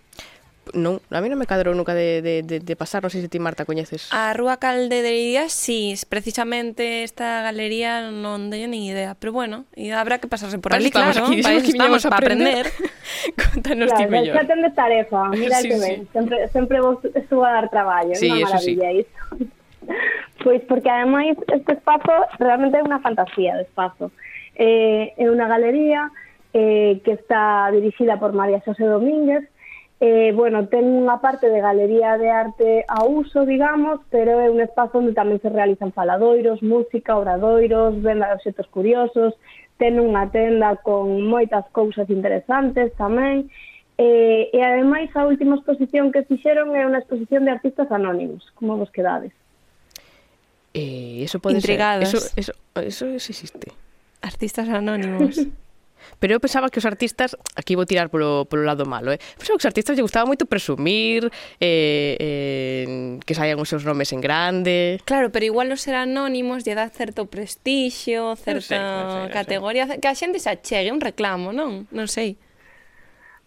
[0.72, 3.28] non, a mí non me cadrou nunca de, de, de, de pasar, non sei se
[3.28, 4.08] ti, Marta, coñeces.
[4.16, 10.16] A Rúa Caldereiría, sí, precisamente esta galería non teño nin idea, pero bueno, e habrá
[10.16, 12.64] que pasarse por ali, claro, aquí, para que estamos para aprender.
[13.52, 14.34] Contanos claro, ti mellor.
[14.40, 15.84] Xa tendes tarefa, mira sí, que sí.
[15.84, 19.04] ben, sempre, sempre vos estuvo a dar traballo, sí, é unha maravilla sí.
[19.04, 19.20] isto.
[20.42, 24.12] Pois porque ademais este espazo realmente é unha fantasía de espazo.
[24.54, 26.10] Eh, é unha galería
[26.52, 29.44] eh, que está dirixida por María Xosé Domínguez,
[30.00, 34.60] eh, bueno, ten unha parte de galería de arte a uso, digamos, pero é un
[34.60, 39.32] espazo onde tamén se realizan faladoiros, música, obradoiros, venda de objetos curiosos,
[39.78, 43.48] ten unha tenda con moitas cousas interesantes tamén,
[43.98, 48.78] eh, e ademais a última exposición que fixeron é unha exposición de artistas anónimos, como
[48.78, 49.32] vos quedades.
[50.74, 52.10] Eh, eso pode Intrigadas.
[52.10, 52.20] ser.
[52.36, 53.72] Eso, eso, eso, existe.
[54.20, 55.38] Artistas anónimos.
[56.20, 59.18] Pero eu pensaba que os artistas, aquí vou tirar polo, polo lado malo, eh?
[59.40, 64.12] pensaba que os artistas lle gustaba moito presumir, eh, eh, que saian os seus nomes
[64.12, 65.00] en grande...
[65.08, 69.22] Claro, pero igual os ser anónimos lle dá certo prestixio, certa no sei, no sei,
[69.24, 69.96] no categoría, sei.
[70.00, 71.88] que a xente se achegue un reclamo, non?
[71.88, 72.36] Non sei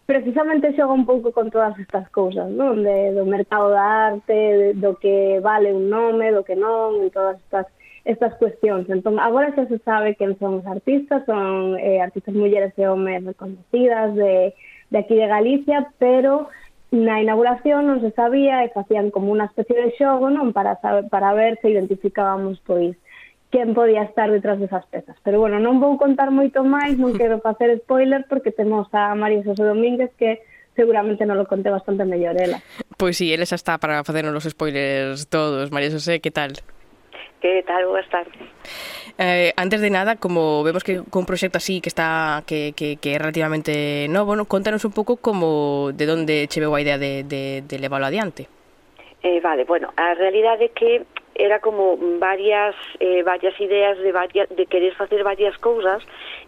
[0.07, 2.79] precisamente xoga un pouco con todas estas cousas, non?
[2.81, 7.11] De, do mercado da arte, de, do que vale un nome, do que non, en
[7.11, 7.67] todas estas
[8.07, 8.87] estas cuestións.
[8.87, 13.19] Entón, agora xa se sabe quen son os artistas, son eh, artistas mulleres e homes
[13.19, 14.55] reconocidas de,
[14.89, 16.47] de aquí de Galicia, pero
[16.87, 21.11] na inauguración non se sabía e facían como unha especie de xogo non para saber,
[21.11, 22.95] para ver se identificábamos pois
[23.51, 25.15] quen podía estar detrás desas pezas.
[25.23, 27.17] Pero bueno, non vou contar moito máis, non mm.
[27.17, 30.43] quero facer spoiler porque temos a María José Domínguez que
[30.75, 32.59] seguramente non lo conté bastante mellor ela.
[32.99, 35.71] Pois si, sí, ela xa está para facernos os spoilers todos.
[35.71, 36.59] María José, que tal?
[37.41, 37.85] Que tal?
[37.87, 38.35] Boas tardes.
[39.17, 42.97] Eh, antes de nada, como vemos que con un proxecto así que está que, que,
[42.97, 47.23] que é relativamente novo, bueno, contanos un pouco como de onde cheveu a idea de,
[47.23, 48.45] de, de leválo adiante.
[49.23, 51.01] Eh, vale, bueno, a realidade é que
[51.37, 56.03] era como varias eh, varias ideas de varias, de querer facer varias cousas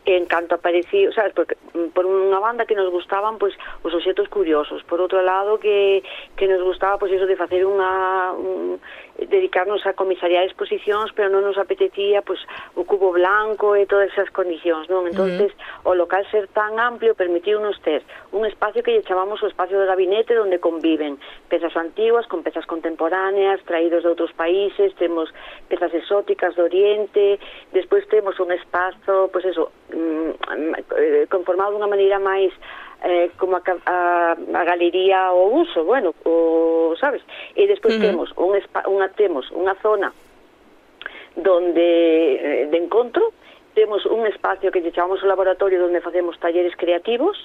[0.06, 3.54] en canto aparecido, sabes, porque mm, por unha banda que nos gustaban pois
[3.86, 6.02] os obxetos curiosos, por outro lado que
[6.36, 8.82] que nos gustaba pois iso de facer unha un,
[9.28, 12.40] dedicarnos a comisariar exposicións, pero non nos apetecía pois
[12.78, 15.10] o cubo blanco e todas esas condicións, non?
[15.10, 15.92] Entonces, uh -huh.
[15.92, 19.80] o local ser tan amplio permitiu nos ter un espacio que lle chamamos o espacio
[19.80, 25.28] de gabinete onde conviven pezas antiguas con pezas contemporáneas, traídos de outros países, temos
[25.68, 27.40] pezas exóticas do Oriente,
[27.74, 32.54] despois temos un espazo, pois eso, mm, mm, eh, conformado de unha maneira máis
[33.04, 37.24] eh, como a, a, a galería o uso, bueno, o, sabes?
[37.56, 38.02] E despois mm.
[38.02, 40.12] temos un spa, unha temos unha zona
[41.36, 41.86] donde
[42.36, 43.32] eh, de encontro,
[43.74, 47.38] temos un espacio que lle chamamos o laboratorio donde facemos talleres creativos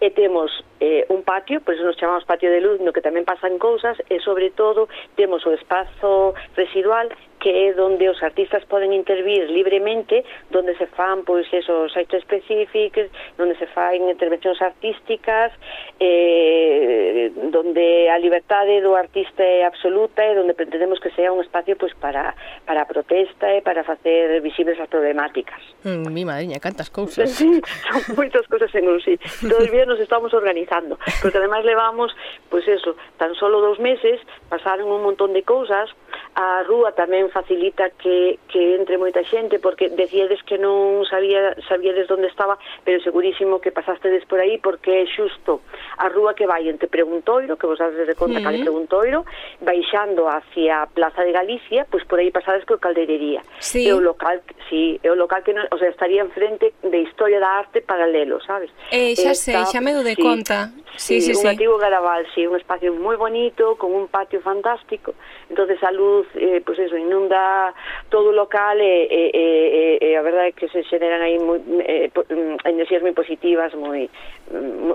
[0.00, 0.48] e temos
[0.80, 4.00] eh, un patio, por eso nos chamamos patio de luz, no que tamén pasan cousas
[4.08, 4.88] e sobre todo
[5.20, 7.12] temos o espazo residual
[7.46, 13.06] que é donde os artistas poden intervir libremente, donde se fan pois esos actos específicos,
[13.38, 15.54] donde se fan intervencións artísticas,
[16.02, 21.78] eh, donde a liberdade do artista é absoluta e donde pretendemos que sea un espacio
[21.78, 22.34] pois para
[22.66, 25.62] para a protesta e para facer visibles as problemáticas.
[25.86, 27.30] Mm, mi madriña, cantas cousas.
[27.30, 29.14] Sí, son moitas cousas en un sí.
[29.38, 32.10] Todavía nos estamos organizando, porque además levamos,
[32.50, 34.18] pois eso, tan solo dos meses,
[34.50, 35.94] pasaron un montón de cousas,
[36.36, 42.10] a rúa tamén facilita que, que entre moita xente porque decíades que non sabía, sabíades
[42.12, 45.64] onde estaba pero segurísimo que pasastedes por aí porque é xusto
[45.96, 48.46] a rúa que vai entre Preguntoiro que vos dades de conta mm -huh.
[48.46, 49.24] cale Preguntoiro
[49.64, 53.88] baixando hacia a Plaza de Galicia pois por aí pasades por Calderería sí.
[53.88, 57.40] é o local, sí, é o local que non, o sea, estaría enfrente de Historia
[57.40, 58.70] da Arte paralelo, sabes?
[58.92, 61.48] Eh, xa sei, xa me do de sí, conta sí, sí, sí, un sí.
[61.48, 65.14] antigo Garabal, sí, un espacio moi bonito con un patio fantástico
[65.48, 67.74] entonces a luz luz, eh, pues eso, inunda
[68.08, 70.86] todo o local eh, eh, eh, e, e, e, e a verdade é que se
[70.86, 74.06] xeneran aí moi, eh, mm, enerxías moi positivas, moi,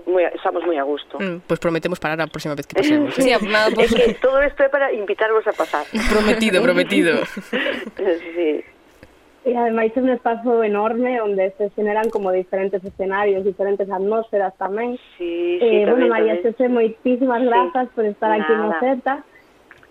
[0.07, 1.19] moi mm, estamos moi a gusto.
[1.19, 3.11] Mm, pois pues prometemos parar a próxima vez que pasemos.
[3.15, 3.91] sí, nada, pues...
[3.91, 5.83] que todo isto é para invitarvos a pasar.
[6.13, 7.25] Prometido, prometido.
[7.97, 8.63] sí.
[9.43, 15.01] E ademais é un espazo enorme onde se generan como diferentes escenarios, diferentes atmósferas tamén.
[15.17, 16.77] Sí, sí, eh, tamén, bueno, María, tamén.
[16.77, 17.49] moitísimas sí.
[17.49, 18.45] grazas por estar Nada.
[18.45, 19.25] aquí no Nada.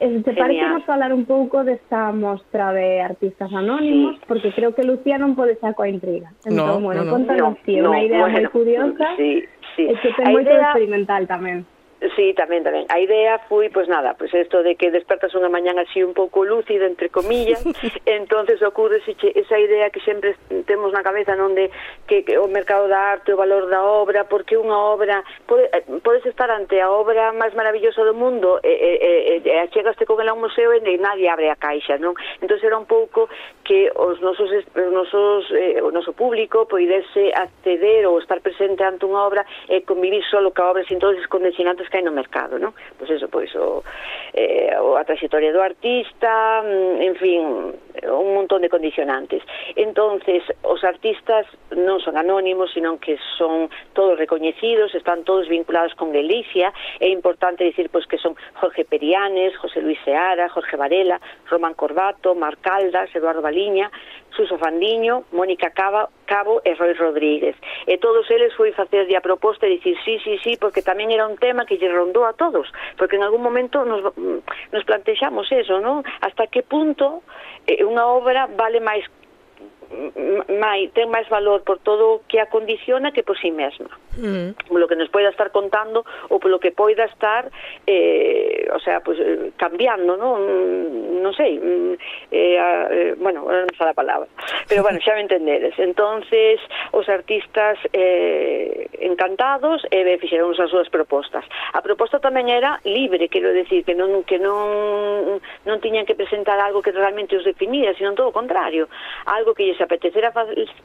[0.01, 4.23] Se te parece nos falar un pouco desta mostra de artistas anónimos, Sí.
[4.27, 6.33] porque creo que Lucía non pode xa coa intriga.
[6.49, 7.13] No, Entón, bueno, no, no.
[7.21, 9.45] contanos ti, é unha idea moi bueno, curiosa Sí,
[9.77, 9.85] sí.
[9.85, 11.69] e que ten A moito idea- experimental tamén.
[12.17, 12.89] Sí, tamén, tamén.
[12.89, 16.01] A idea foi, pois pues, nada, pois pues, isto de que despertas unha mañán así
[16.01, 17.61] un pouco lúcida, entre comillas,
[18.09, 20.33] entonces ocurre esa idea que sempre
[20.65, 21.69] temos na cabeza, non de
[22.09, 25.85] que, que o mercado da arte, o valor da obra, porque unha obra, pode, eh,
[26.01, 30.17] podes estar ante a obra máis maravillosa do mundo e, e, e, e achegaste con
[30.25, 32.17] ela a un museo e nadie abre a caixa, non?
[32.41, 33.29] Entón era un pouco
[33.61, 39.05] que os nosos, os nosos, eh, o noso público poidese acceder ou estar presente ante
[39.05, 42.57] unha obra e convivir solo ca obra sin todos os condicionantes que hai no mercado,
[42.57, 42.73] non?
[42.97, 43.83] Pois eso, pois o,
[44.33, 47.43] eh, o a trayectoria do artista, mm, en fin,
[48.07, 49.43] un montón de condicionantes.
[49.75, 56.15] Entonces, os artistas non son anónimos, sino que son todos recoñecidos, están todos vinculados con
[56.15, 56.73] Galicia,
[57.03, 62.35] é importante dicir pois que son Jorge Perianes, José Luis Seara, Jorge Varela, Román Corbato,
[62.39, 63.91] Mar Caldas, Eduardo Baliña,
[64.37, 67.57] Suso Fandiño, Mónica Cava, Cabo e Roy Rodríguez.
[67.87, 71.27] E todos eles foi facerlle a proposta e dicir sí, sí, sí, porque tamén era
[71.27, 72.69] un tema que lle rondou a todos,
[73.01, 76.05] porque en algún momento nos, nos plantexamos eso, non?
[76.21, 77.25] Hasta que punto
[77.65, 79.09] eh, unha obra vale máis
[80.61, 83.91] mai, ten máis valor por todo o que a condiciona que por si sí mesma.
[84.15, 84.55] Mm.
[84.71, 87.51] Polo que nos poida estar contando ou polo que poida estar
[87.87, 89.19] eh, o sea, pues,
[89.59, 90.39] cambiando, non?
[90.39, 91.95] Mm, non sei, mm,
[92.31, 94.31] eh, eh, bueno, non sei a palabra,
[94.71, 95.75] pero bueno, xa me entendedes.
[95.79, 96.63] Entonces,
[96.95, 101.43] os artistas eh, encantados e eh, fixeron as súas propostas.
[101.75, 106.63] A proposta tamén era libre, quero decir, que non que non non tiñan que presentar
[106.63, 108.87] algo que realmente os definía, sino todo o contrario,
[109.27, 110.33] algo que lles lles apetecera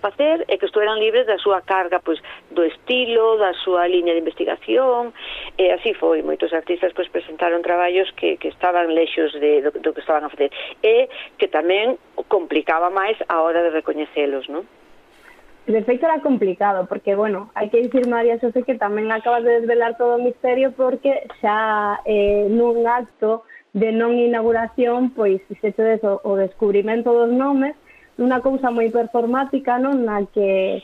[0.01, 2.19] facer e que estuveran libres da súa carga pois
[2.51, 5.11] do estilo, da súa liña de investigación,
[5.59, 9.93] e así foi, moitos artistas pois presentaron traballos que, que estaban lexos de, do, do
[9.93, 11.99] que estaban a facer e que tamén
[12.31, 14.63] complicaba máis a hora de recoñecelos, non?
[15.65, 19.65] De feito era complicado, porque, bueno, hai que dicir, María Xosé, que tamén acabas de
[19.65, 26.21] desvelar todo o misterio porque xa eh, nun acto de non inauguración, pois fixetedes o,
[26.21, 27.75] o descubrimento dos nomes
[28.17, 30.79] nunha cousa moi performática, non, na que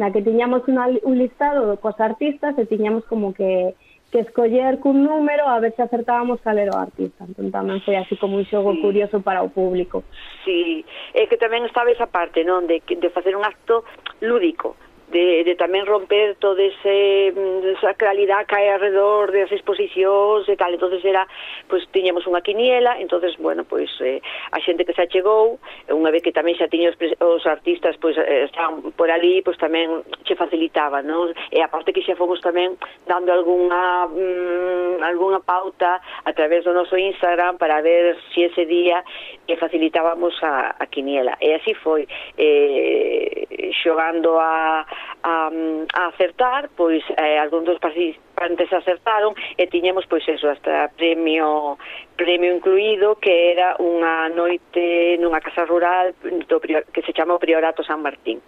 [0.00, 3.76] na que tiñamos una, un listado cos artistas e tiñamos como que
[4.10, 7.22] que escoller cun número a ver se acertábamos cal era o artista.
[7.24, 8.82] Entón tamén foi así como un xogo sí.
[8.82, 10.02] curioso para o público.
[10.42, 10.82] Sí,
[11.14, 13.86] é que tamén estaba esa parte, non, de, de facer un acto
[14.18, 14.74] lúdico,
[15.10, 20.56] de, de tamén romper todo ese mm, esa sacralidade que hai alrededor das exposicións e
[20.56, 21.26] tal, entonces era
[21.66, 24.20] pois pues, tiñamos unha quiniela, entonces bueno, pois pues, eh,
[24.54, 25.58] a xente que se achegou,
[25.90, 29.42] unha vez que tamén xa tiña os, os artistas pois pues, eh, estaban por ali,
[29.42, 31.34] pois pues, tamén che facilitaba, non?
[31.50, 36.94] E aparte que xa fomos tamén dando algunha mm, algunha pauta a través do noso
[36.94, 39.04] Instagram para ver se si ese día
[39.46, 41.36] que facilitábamos a, a quiniela.
[41.40, 42.06] E así foi,
[42.38, 44.86] eh, xogando a
[45.22, 45.50] a,
[45.94, 51.76] a acertar, pois eh, algúns dos participantes acertaron e tiñemos pois eso, hasta premio
[52.16, 57.42] premio incluído que era unha noite nunha casa rural do prior, que se chama o
[57.42, 58.40] Priorato San Martín.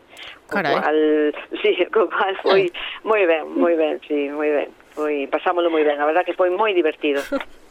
[0.49, 0.81] Carai.
[0.81, 0.99] Cual,
[1.61, 3.05] sí, co cual foi ah.
[3.05, 4.69] moi ben, moi ben, sí, moi ben.
[4.93, 7.21] Foi, pasámolo moi ben, a verdad que foi moi divertido.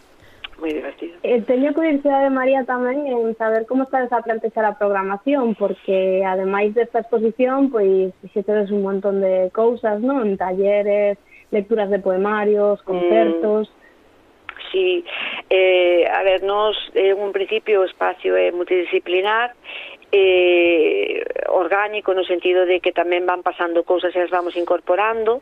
[0.61, 1.17] moi divertido.
[1.25, 6.77] Eh, teño curiosidade, María, tamén en saber como estades a plantexar a programación, porque ademais
[6.77, 10.37] desta exposición, pois, xetedes un montón de cousas, non?
[10.37, 11.17] Talleres,
[11.49, 12.85] lecturas de poemarios, mm.
[12.85, 13.67] concertos...
[13.67, 13.79] Mm.
[14.71, 15.03] Sí,
[15.49, 19.51] eh, a ver, nos, en un principio o espacio é multidisciplinar,
[20.11, 25.41] eh, orgánico no sentido de que tamén van pasando cousas e as vamos incorporando,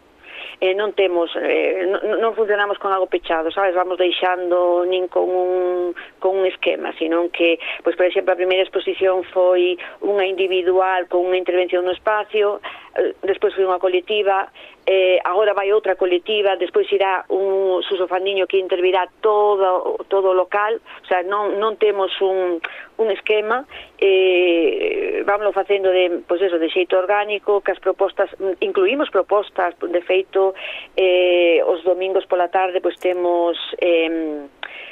[0.61, 5.27] eh, non temos eh, non, non funcionamos con algo pechado, sabes, vamos deixando nin con
[5.31, 11.07] un con un esquema, senón que pois por exemplo a primeira exposición foi unha individual
[11.07, 12.59] con unha intervención no espacio,
[12.95, 14.49] Eh, despois foi unha colectiva,
[14.85, 20.37] eh, agora vai outra colectiva, despois irá un Suso Fandiño que intervirá todo todo o
[20.37, 22.57] local, o sea, non, non temos un,
[22.97, 23.69] un esquema,
[24.01, 30.01] eh, vamos facendo de, pois eso, de xeito orgánico, que as propostas, incluímos propostas, de
[30.01, 30.57] feito,
[30.97, 33.57] eh, os domingos pola tarde, pois temos...
[33.77, 34.49] Eh,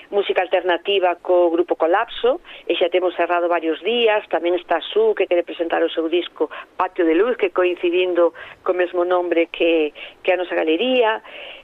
[0.10, 5.28] música alternativa co grupo Colapso e xa temos cerrado varios días, tamén está Su que
[5.28, 8.32] quere presentar o seu disco Patio de Luz que coincidindo
[8.64, 9.92] co mesmo nombre que,
[10.24, 11.22] que a nosa galería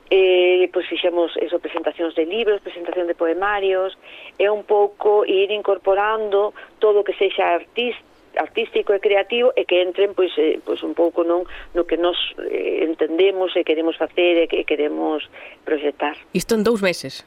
[0.10, 3.98] eh, pois fixemos eso, presentacións de libros, presentación de poemarios,
[4.38, 9.82] é un pouco ir incorporando todo o que sexa artista artístico e creativo e que
[9.82, 11.46] entren pois, eh, pois un pouco non
[11.78, 15.30] no que nos eh, entendemos e queremos facer e que queremos
[15.66, 16.18] proxectar.
[16.34, 17.26] Isto en dous meses.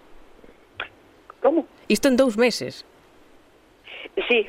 [1.46, 1.64] Como?
[1.86, 2.84] Isto en dous meses.
[4.28, 4.46] Sí,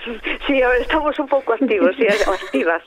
[0.47, 2.07] sí, estamos un pouco activos, sí,
[2.45, 2.81] activas.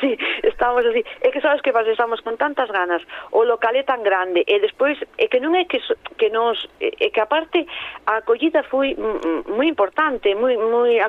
[0.00, 1.02] Sí, estamos así.
[1.22, 3.00] É que sabes que vas, estamos con tantas ganas,
[3.32, 5.80] o local é tan grande, e despois, é que non é que,
[6.20, 7.64] que nos, é que aparte,
[8.04, 8.92] a acollida foi
[9.48, 11.00] moi importante, moi, moi,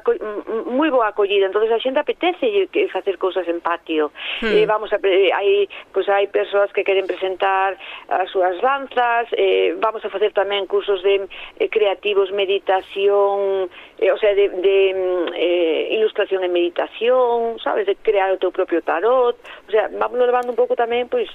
[0.71, 4.15] moi boa acollida, entonces a xente apetece facer cousas en patio.
[4.39, 4.55] Hmm.
[4.55, 7.75] E vamos a, eh, hai, pois pues, hai persoas que queren presentar
[8.07, 11.27] as súas danzas, eh, vamos a facer tamén cursos de
[11.59, 13.67] eh, creativos, meditación,
[14.01, 18.49] eh, o sea, de, de mm, eh, ilustración e meditación, sabes, de crear o teu
[18.49, 21.29] propio tarot, o sea, vamos levando un pouco tamén, pois,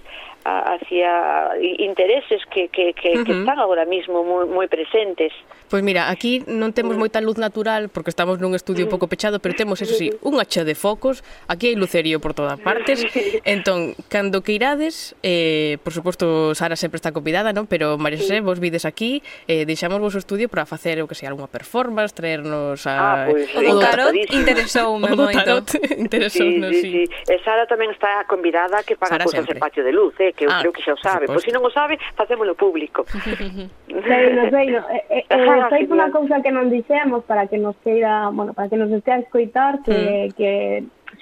[0.47, 3.27] hacia intereses que, que, que, uh -huh.
[3.27, 5.33] que están agora mismo moi, moi presentes.
[5.67, 9.43] Pois mira, aquí non temos moita luz natural porque estamos nun estudio un pouco pechado,
[9.43, 13.03] pero temos, eso sí, un hacha de focos, aquí hai lucerío por todas partes.
[13.43, 17.67] Entón, cando que irades, eh, por suposto, Sara sempre está convidada, non?
[17.67, 21.19] pero María José, vos vides aquí, eh, deixamos vos o estudio para facer o que
[21.19, 22.95] sea, algunha performance, traernos a...
[22.95, 25.27] Ah, pues, o do tarot interesoume moito.
[25.27, 25.67] O tarot
[25.99, 27.03] interesoume, sí, sí, sí.
[27.11, 27.33] sí.
[27.33, 30.51] E Sara tamén está convidada que paga cosas en patio de luz, eh, que eu
[30.53, 33.09] ah, creo que xa o sabe, pois se non o sabe, facémolo público.
[33.09, 34.85] Sei, non sei, no.
[34.93, 38.53] eh, eh, eh ah, sei unha cousa que non dixemos para que nos queira, bueno,
[38.53, 40.37] para que nos estea a escoitar que, mm.
[40.37, 40.51] que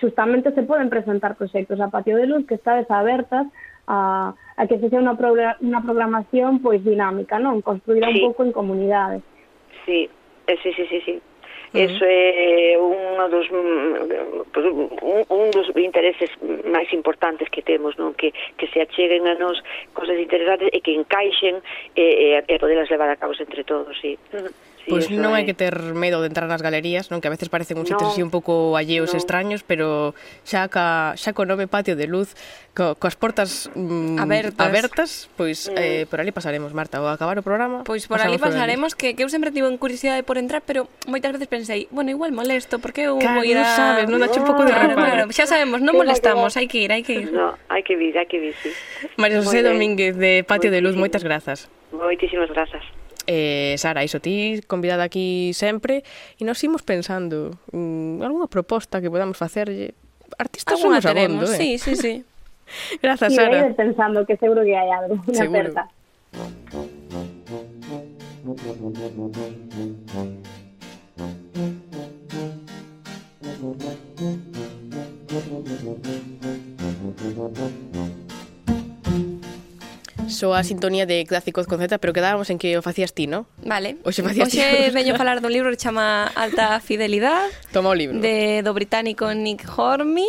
[0.03, 3.47] justamente se poden presentar proxectos a Patio de Luz que está desabertas
[3.87, 7.63] a, a que se sea unha, pro, unha programación pois dinámica, non?
[7.63, 8.21] Construída sí.
[8.21, 9.23] un pouco en comunidades.
[9.87, 10.11] Sí,
[10.47, 11.15] eh, sí, sí, sí, sí.
[11.75, 16.31] Eso é un dos un, un dos intereses
[16.71, 18.15] máis importantes que temos, non?
[18.15, 19.59] Que, que se acheguen a nos
[19.91, 21.59] cosas interesantes e que encaixen
[21.99, 24.15] e, e, e poderlas levar a cabo entre todos, sí.
[24.31, 24.74] Uh -huh.
[24.85, 27.49] Pois pues non hai que ter medo de entrar nas galerías, non que a veces
[27.49, 29.17] parecen un sitio no, así un pouco alleos no.
[29.17, 30.13] extraños, pero
[30.45, 32.37] xa ca, xa co nove patio de luz,
[32.77, 34.61] co, coas portas mm, abertas.
[34.61, 35.77] abertas, pois mm.
[35.81, 37.81] eh, por ali pasaremos, Marta, ao acabar o programa.
[37.89, 40.85] Pois por ali pasaremos, por que, que eu sempre tivo en curiosidade por entrar, pero
[41.09, 43.65] moitas veces pensei, bueno, igual molesto, porque eu claro, vou ir a...
[43.65, 45.01] sabes, non dache un pouco de reparo.
[45.01, 47.33] Claro, claro, xa sabemos, non molestamos, hai que ir, hai que ir.
[47.33, 48.69] No, hai que vir, hai que vir, sí.
[49.17, 51.73] María José Domínguez, de Patio de Luz, moitas grazas.
[51.89, 52.85] Moitísimas grazas.
[53.27, 56.05] Eh, Sara, iso ti convidada aquí sempre
[56.37, 59.97] e nos imos pensando mm, algunha proposta que podamos facerlle.
[60.37, 61.57] Artistas somos abondo, eh?
[61.57, 62.25] Sí, sí, sí.
[63.03, 63.73] Grazas, sí, Sara.
[63.73, 65.73] Pensando que seguro que hai algo, unha seguro.
[65.73, 65.89] aperta
[80.29, 83.47] soa a sintonía de Clásicos con Z, pero quedábamos en que o facías ti, no?
[83.65, 83.97] Vale.
[84.05, 87.49] Oxe, facías Oxe veño falar dun libro que chama Alta Fidelidad.
[87.73, 88.21] Toma o libro.
[88.21, 90.29] De, do británico Nick Hormy.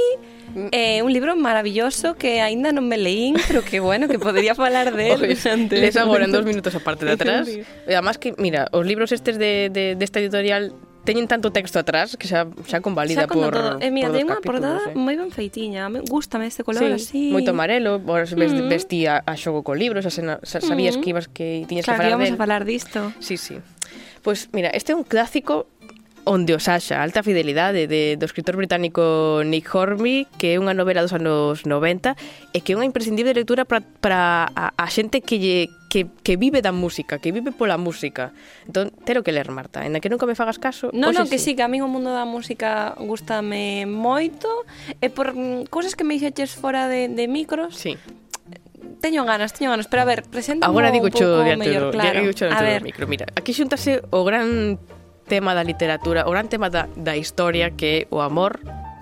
[0.56, 0.70] É mm.
[0.72, 4.96] eh, un libro maravilloso que aínda non me leín, pero que bueno, que podería falar
[4.96, 5.76] de él antes.
[5.76, 7.50] Les agora en dos minutos aparte de atrás.
[7.52, 10.72] E además que, mira, os libros estes de, de, de editorial
[11.06, 13.78] teñen tanto texto atrás que xa xa convalida xa por todo.
[13.80, 14.98] E mira, ten unha portada eh?
[14.98, 17.24] moi ben feitiña, me gustame este color sí, así.
[17.32, 18.42] Moito amarelo, vos mm.
[18.42, 18.68] -hmm.
[18.68, 20.12] vestía a xogo co libros, xa
[20.60, 21.00] sabías mm.
[21.00, 21.02] -hmm.
[21.02, 22.36] que ibas que tiñas claro, que falar de Claro, íbamos del.
[22.36, 23.00] a falar disto.
[23.22, 23.56] Sí, sí.
[24.26, 25.70] Pois pues, mira, este é un clásico
[26.26, 31.06] Onde os haxa, alta fidelidade de, do escritor británico Nick Hornby, que é unha novela
[31.06, 32.18] dos anos 90
[32.50, 35.58] e que é unha imprescindible lectura para a, a xente que lle
[35.96, 38.36] que, que vive da música, que vive pola música.
[38.68, 40.92] Entón, tero que ler, Marta, en que nunca me fagas caso.
[40.92, 41.54] Non, non, que sí.
[41.54, 44.50] sí, que a mí o mundo da música gustame moito,
[45.00, 45.32] e por
[45.72, 47.96] cousas que me dixeches fora de, de micros, sí.
[49.00, 52.20] Teño ganas, teño ganas, pero a ver, presenta Agora digo cho diante mellor, claro.
[52.20, 52.82] digo cho a ver.
[52.82, 53.08] micro.
[53.08, 54.80] Mira, aquí xuntase o gran
[55.28, 58.60] tema da literatura, o gran tema da, da historia que é o amor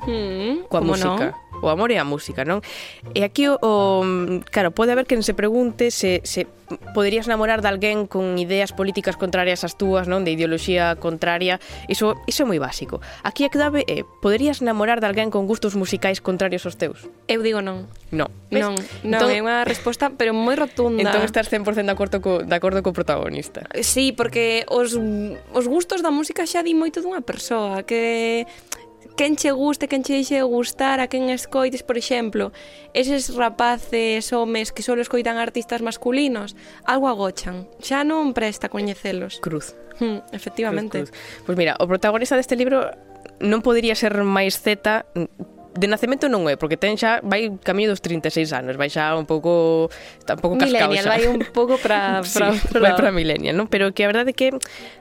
[0.07, 1.35] mm, coa música.
[1.35, 1.42] No?
[1.63, 2.59] o amor e a música, non?
[3.15, 4.03] E aquí o, o
[4.51, 6.43] claro, pode haber quen se pregunte se se
[6.93, 10.25] poderías namorar de alguén con ideas políticas contrarias ás túas, non?
[10.27, 11.59] De ideoloxía contraria.
[11.87, 12.99] Iso iso é moi básico.
[13.23, 17.07] Aquí a clave é, poderías namorar de alguén con gustos musicais contrarios aos teus?
[17.27, 17.87] Eu digo non.
[18.13, 18.29] No.
[18.53, 21.01] Non, non, entón, é unha resposta pero moi rotunda.
[21.01, 23.65] Entón estás 100% de acordo co de acordo co protagonista.
[23.81, 24.95] Sí, porque os
[25.53, 28.45] os gustos da música xa di moito dunha persoa que
[29.15, 32.51] quen che guste, quen che deixe de gustar, a quen escoites, por exemplo,
[32.93, 36.55] eses rapaces, homes que só escoitan artistas masculinos,
[36.85, 37.67] algo agochan.
[37.79, 39.39] Xa non presta coñecelos.
[39.39, 39.75] Cruz.
[39.99, 41.05] Hmm, efectivamente.
[41.05, 41.43] Cruz, cruz.
[41.45, 42.89] Pois mira, o protagonista deste libro
[43.39, 45.05] non podería ser máis Z
[45.73, 49.25] de nacemento non é, porque ten xa vai camiño dos 36 anos, vai xa un
[49.25, 49.89] pouco
[50.21, 51.09] está un pouco cascado xa.
[51.09, 53.65] vai un pouco para para sí, para, vai para millennial, non?
[53.65, 54.53] Pero que a verdade é que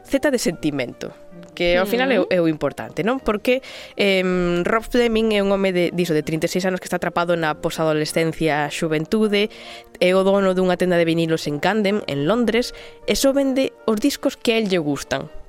[0.09, 1.13] Z de sentimento
[1.55, 3.21] que ao final é, o, é o importante, non?
[3.21, 3.61] Porque
[3.97, 4.25] eh,
[4.65, 8.69] Rob Fleming é un home de, diso, de 36 anos que está atrapado na posadolescencia
[8.73, 9.53] xuventude,
[10.01, 12.73] é o dono dunha tenda de vinilos en Camden, en Londres,
[13.05, 15.42] e só vende os discos que a él lle gustan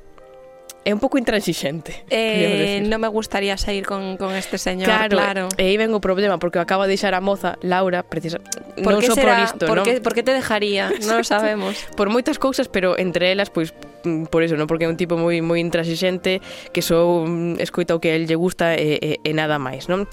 [0.84, 2.04] É un pouco intransixente.
[2.14, 5.16] Eh, non me gustaría sair con, con este señor, claro.
[5.16, 5.44] claro.
[5.58, 8.38] E aí ven o problema, porque acaba de deixar a moza, Laura, precisa,
[8.78, 9.86] non só por isto, por non?
[9.88, 10.92] Que, por que te dejaría?
[11.08, 11.80] non sabemos.
[11.96, 13.72] Por moitas cousas, pero entre elas, pois,
[14.04, 14.68] mm, por eso, non?
[14.68, 16.44] Porque é un tipo moi moi intransixente
[16.76, 19.88] que só mm, escoita o que a él lle gusta e, e, e nada máis,
[19.88, 20.06] non?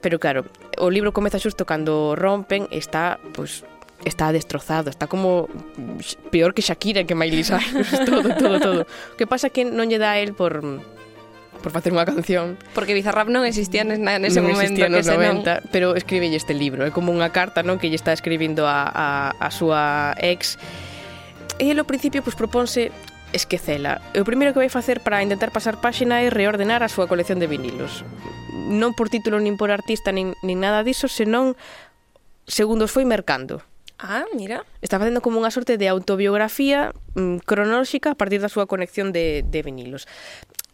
[0.00, 0.46] Pero claro,
[0.78, 3.66] o libro comeza xusto cando rompen, está, pois,
[4.04, 5.48] está destrozado, está como
[6.30, 8.80] peor que Shakira, que Miley Cyrus, todo, todo, todo.
[9.14, 10.62] O que pasa que non lle dá a él por
[11.58, 12.54] por facer unha canción.
[12.72, 14.78] Porque Bizarrap non existía na, nese non momento.
[14.78, 15.70] Non existía nos 90, non...
[15.74, 16.86] pero escribe este libro.
[16.86, 20.56] É como unha carta non que lle está escribindo a, a, a súa ex.
[21.58, 22.94] E ele ao principio pues, propónse
[23.34, 24.00] esquecela.
[24.14, 27.42] E o primeiro que vai facer para intentar pasar páxina é reordenar a súa colección
[27.42, 28.06] de vinilos.
[28.70, 31.58] Non por título, nin por artista, nin, nin nada diso, senón
[32.46, 33.60] segundos foi mercando.
[33.98, 34.64] Ah, mira.
[34.80, 39.42] Está facendo como unha sorte de autobiografía mm, cronolóxica a partir da súa conexión de,
[39.42, 40.06] de vinilos.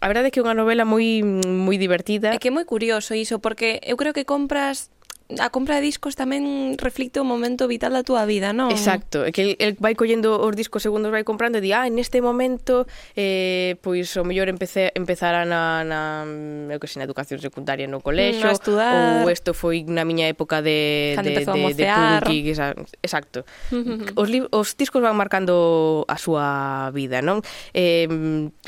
[0.05, 2.37] A verdade é que é unha novela moi moi divertida.
[2.37, 4.93] É que é moi curioso iso, porque eu creo que compras
[5.41, 8.68] a compra de discos tamén reflicte o momento vital da túa vida, non?
[8.68, 11.89] Exacto, é que el, el vai collendo os discos segundos vai comprando e di, ah,
[11.89, 12.85] en este momento
[13.16, 16.29] eh, pois o mellor empecé, empezara na, na,
[16.68, 19.25] eu que sei, na educación secundaria no colexo, mm, estudar.
[19.25, 22.39] ou isto foi na miña época de, Cando de, de, de punky,
[23.01, 23.49] exacto.
[24.20, 27.41] os, li, os discos van marcando a súa vida, non?
[27.72, 28.05] Eh,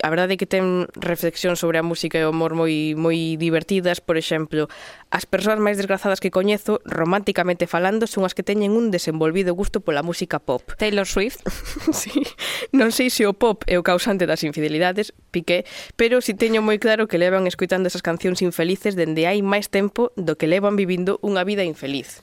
[0.00, 4.00] a verdade é que ten reflexión sobre a música e o humor moi moi divertidas,
[4.00, 4.72] por exemplo,
[5.12, 9.54] as persoas máis desgrazadas que coñezo recoñezo, románticamente falando, son as que teñen un desenvolvido
[9.54, 10.62] gusto pola música pop.
[10.78, 11.42] Taylor Swift?
[11.92, 12.22] sí.
[12.70, 15.66] Non sei se o pop é o causante das infidelidades, Piqué,
[15.98, 20.14] pero si teño moi claro que levan escuitando esas cancións infelices dende hai máis tempo
[20.14, 22.22] do que levan vivindo unha vida infeliz.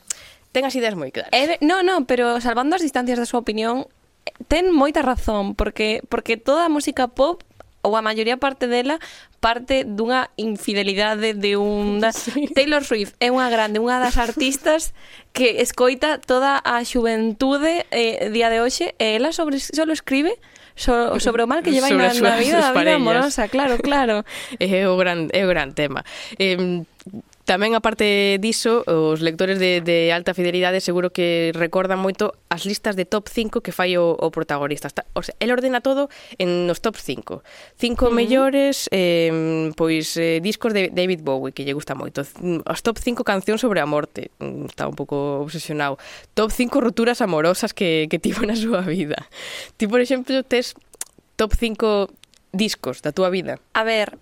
[0.55, 1.35] Ten as ideas moi claras.
[1.35, 3.91] Eh, no, no, pero salvando as distancias da súa opinión,
[4.47, 7.43] ten moita razón, porque porque toda a música pop
[7.83, 8.97] ou a maioría parte dela
[9.43, 12.47] parte dunha infidelidade de un sí.
[12.55, 14.95] Taylor Swift é unha grande, unha das artistas
[15.35, 20.39] que escoita toda a xuventude eh, día de hoxe e ela sobre, solo escribe
[20.75, 24.25] so, sobre o mal que lleva na, na vida, a vida amorosa, claro, claro.
[24.59, 26.01] É o gran, é o gran tema.
[26.39, 26.81] Eh,
[27.43, 32.95] Tamén, aparte diso, os lectores de, de alta fidelidade seguro que recordan moito as listas
[32.95, 34.87] de top 5 que fai o, o protagonista.
[34.87, 36.07] Está, o sea, el ordena todo
[36.39, 37.43] en nos top 5.
[37.75, 38.15] Cinco mm.
[38.15, 42.23] mellores eh, pois eh, discos de David Bowie, que lle gusta moito.
[42.63, 44.31] As top 5 cancións sobre a morte.
[44.39, 45.99] Mm, está un pouco obsesionado.
[46.31, 49.19] Top 5 roturas amorosas que, que tivo na súa vida.
[49.75, 50.79] Ti, por exemplo, tes
[51.35, 52.07] top 5
[52.53, 53.59] discos da túa vida?
[53.73, 54.15] A ver,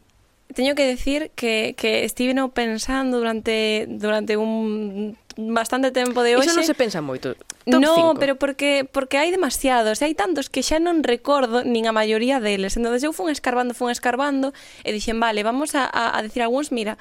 [0.53, 6.51] teño que decir que, que estive no pensando durante durante un bastante tempo de hoxe.
[6.51, 7.35] Iso non se pensa moito.
[7.63, 8.19] Top no, cinco.
[8.19, 12.41] pero porque porque hai demasiados, e hai tantos que xa non recordo nin a maioría
[12.41, 12.75] deles.
[12.75, 14.51] Entonces eu fun escarbando, fun escarbando
[14.83, 16.97] e dixen, "Vale, vamos a a, a decir algúns, mira,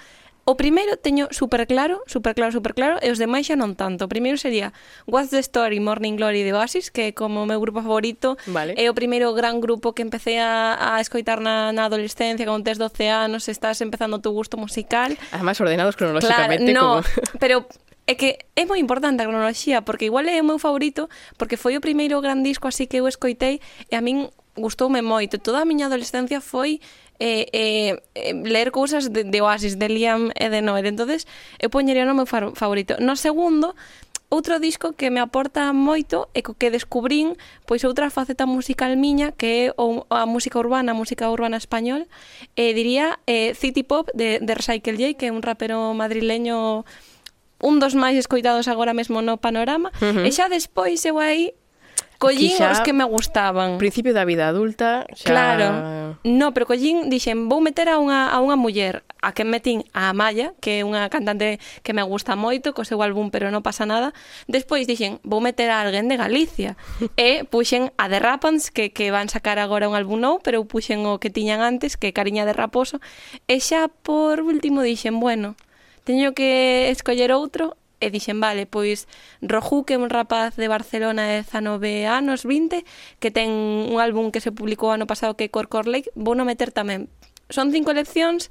[0.51, 4.03] O primeiro teño super claro, super claro, super claro, e os demais xa non tanto.
[4.03, 4.74] O primeiro sería
[5.07, 8.34] What's the Story, Morning Glory de Oasis, que é como o meu grupo favorito.
[8.51, 8.74] Vale.
[8.74, 12.82] É o primeiro gran grupo que empecé a, a escoitar na, na adolescencia, con tes
[12.82, 15.14] 12 anos, estás empezando o teu gusto musical.
[15.30, 16.66] Además, ordenados cronolóxicamente.
[16.66, 17.38] Claro, no, como...
[17.38, 17.70] pero
[18.11, 21.07] é que é moi importante a cronoloxía, porque igual é o meu favorito,
[21.38, 25.38] porque foi o primeiro gran disco así que eu escoitei, e a min gustoume moito.
[25.38, 26.82] Toda a miña adolescencia foi
[27.20, 30.88] eh, eh, ler cousas de, de Oasis, de Liam e de Noel.
[30.88, 31.28] entonces
[31.60, 32.96] eu poñería o no meu favorito.
[32.98, 33.76] No segundo,
[34.30, 37.34] outro disco que me aporta moito e co que descubrín
[37.66, 42.06] pois outra faceta musical miña que é a música urbana, a música urbana español,
[42.56, 46.86] e eh, diría eh, City Pop de, de Recycle J, que é un rapero madrileño
[47.60, 50.24] un dos máis escoitados agora mesmo no panorama, uh -huh.
[50.24, 51.52] e xa despois eu aí
[52.20, 53.80] Collín xa, os que me gustaban.
[53.80, 55.24] Principio da vida adulta, xa...
[55.24, 55.68] Claro.
[56.20, 60.12] No, pero collín dixen, vou meter a unha, a unha muller a que metín a
[60.12, 63.88] Amaya, que é unha cantante que me gusta moito, co seu álbum Pero non pasa
[63.88, 64.12] nada.
[64.52, 66.76] Despois dixen, vou meter a alguén de Galicia.
[67.16, 71.08] e puxen a The Rapans, que, que van sacar agora un álbum nou, pero puxen
[71.08, 73.00] o que tiñan antes, que Cariña de Raposo.
[73.48, 75.56] E xa por último dixen, bueno,
[76.04, 79.07] teño que escoller outro e dixen, vale, pois
[79.44, 82.82] Rojú, que é un rapaz de Barcelona de 19 anos, 20,
[83.20, 86.48] que ten un álbum que se publicou ano pasado que é Corcor Lake, vou no
[86.48, 87.12] meter tamén.
[87.53, 88.48] Son cinco leccións,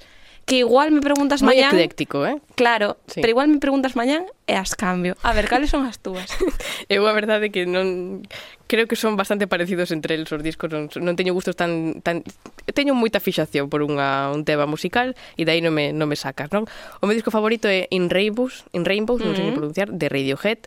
[0.49, 1.69] que igual me preguntas Moi mañán...
[1.69, 2.41] Moi ecléctico, eh?
[2.57, 3.21] Claro, sí.
[3.21, 5.13] pero igual me preguntas mañán e as cambio.
[5.21, 6.25] A ver, cales son as túas?
[6.89, 8.25] Eu a verdade que non...
[8.65, 10.73] Creo que son bastante parecidos entre eles os discos.
[10.73, 12.01] Non, non teño gustos tan...
[12.01, 12.25] tan...
[12.73, 16.49] Teño moita fixación por unha, un tema musical e dai non me, non me sacas,
[16.49, 16.65] non?
[16.97, 19.29] O meu disco favorito é In Rainbows, In Rainbows, mm -hmm.
[19.29, 19.57] non sei mm.
[19.61, 20.65] pronunciar, de Radiohead.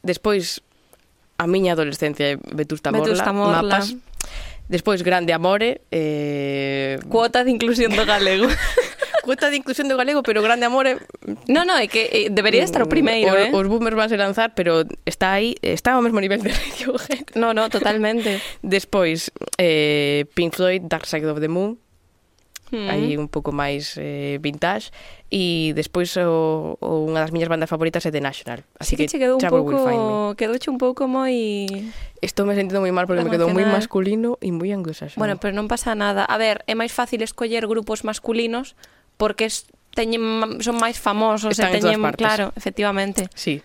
[0.00, 0.64] Despois,
[1.36, 3.92] a miña adolescencia é Vetusta Morla, Vetusta Morla, Mapas,
[4.68, 5.82] Despois, Grande Amore...
[5.90, 6.98] Eh...
[7.12, 8.48] Cuota de inclusión do galego.
[9.24, 11.00] cuota de inclusión do galego, pero grande amor é...
[11.48, 13.48] No, no, é que eh, debería estar o primeiro, o, eh?
[13.48, 17.32] Os boomers vanse lanzar, pero está aí, está ao mesmo nivel de Radiohead.
[17.40, 18.38] No, no, totalmente.
[18.62, 21.80] Despois, eh, Pink Floyd, Dark Side of the Moon,
[22.74, 22.88] mm.
[22.90, 24.90] aí un pouco máis eh, vintage
[25.30, 28.66] e despois o, o unha das miñas bandas favoritas é The National.
[28.78, 31.34] Así sí que, que che quedou un pouco quedouche un pouco moi
[32.24, 35.20] Estou me sentindo moi mal porque me quedou moi masculino e moi anglosaxón.
[35.20, 36.24] Bueno, pero non pasa nada.
[36.24, 38.74] A ver, é máis fácil escoller grupos masculinos
[39.16, 39.48] porque
[39.94, 40.20] teñen
[40.60, 43.30] son máis famosos Están e teñen, claro, efectivamente.
[43.32, 43.62] Sí.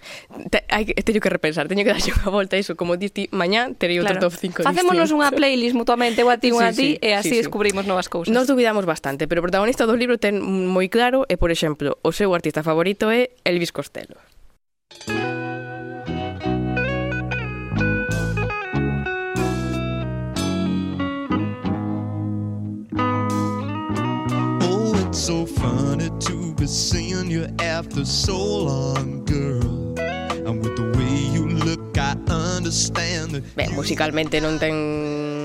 [0.54, 3.74] Te, hai, teño que repensar, teño que darlle unha volta a iso, como diste mañá
[3.76, 4.30] terei outro claro.
[4.30, 4.64] top 5.
[4.64, 7.84] Facémonos unha playlist mutuamente, ou a ti, sí, a ti, sí, e así sí, descubrimos
[7.84, 7.90] sí.
[7.90, 8.32] novas cousas.
[8.32, 12.14] Nos duvidamos bastante, pero o protagonista do libro ten moi claro e, por exemplo, o
[12.14, 14.22] seu artista favorito é Elvis Costello.
[25.30, 29.94] So funny to be seeing you after so long, girl.
[30.48, 35.39] And with the way you look, I understand that Ben, musicalmente non ten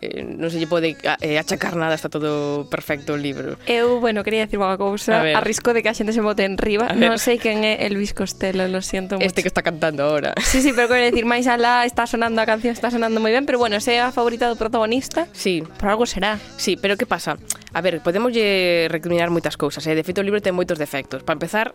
[0.00, 3.58] eh, non se lle pode eh, achacar nada, está todo perfecto o libro.
[3.66, 5.34] Eu, bueno, quería decir unha cousa, a, ver.
[5.36, 8.14] a risco de que a xente se bote en riba, non sei quen é Elvis
[8.14, 9.26] Costello, lo siento moito.
[9.26, 10.34] Este que está cantando ahora.
[10.40, 13.46] Sí, sí, pero quero dicir, máis alá, está sonando a canción, está sonando moi ben,
[13.46, 15.62] pero bueno, se é a favorita do protagonista, sí.
[15.78, 16.38] por algo será.
[16.56, 17.38] Sí, pero que pasa?
[17.72, 19.94] A ver, podemos recriminar moitas cousas, eh?
[19.94, 21.22] de feito o libro ten moitos defectos.
[21.22, 21.72] Para empezar,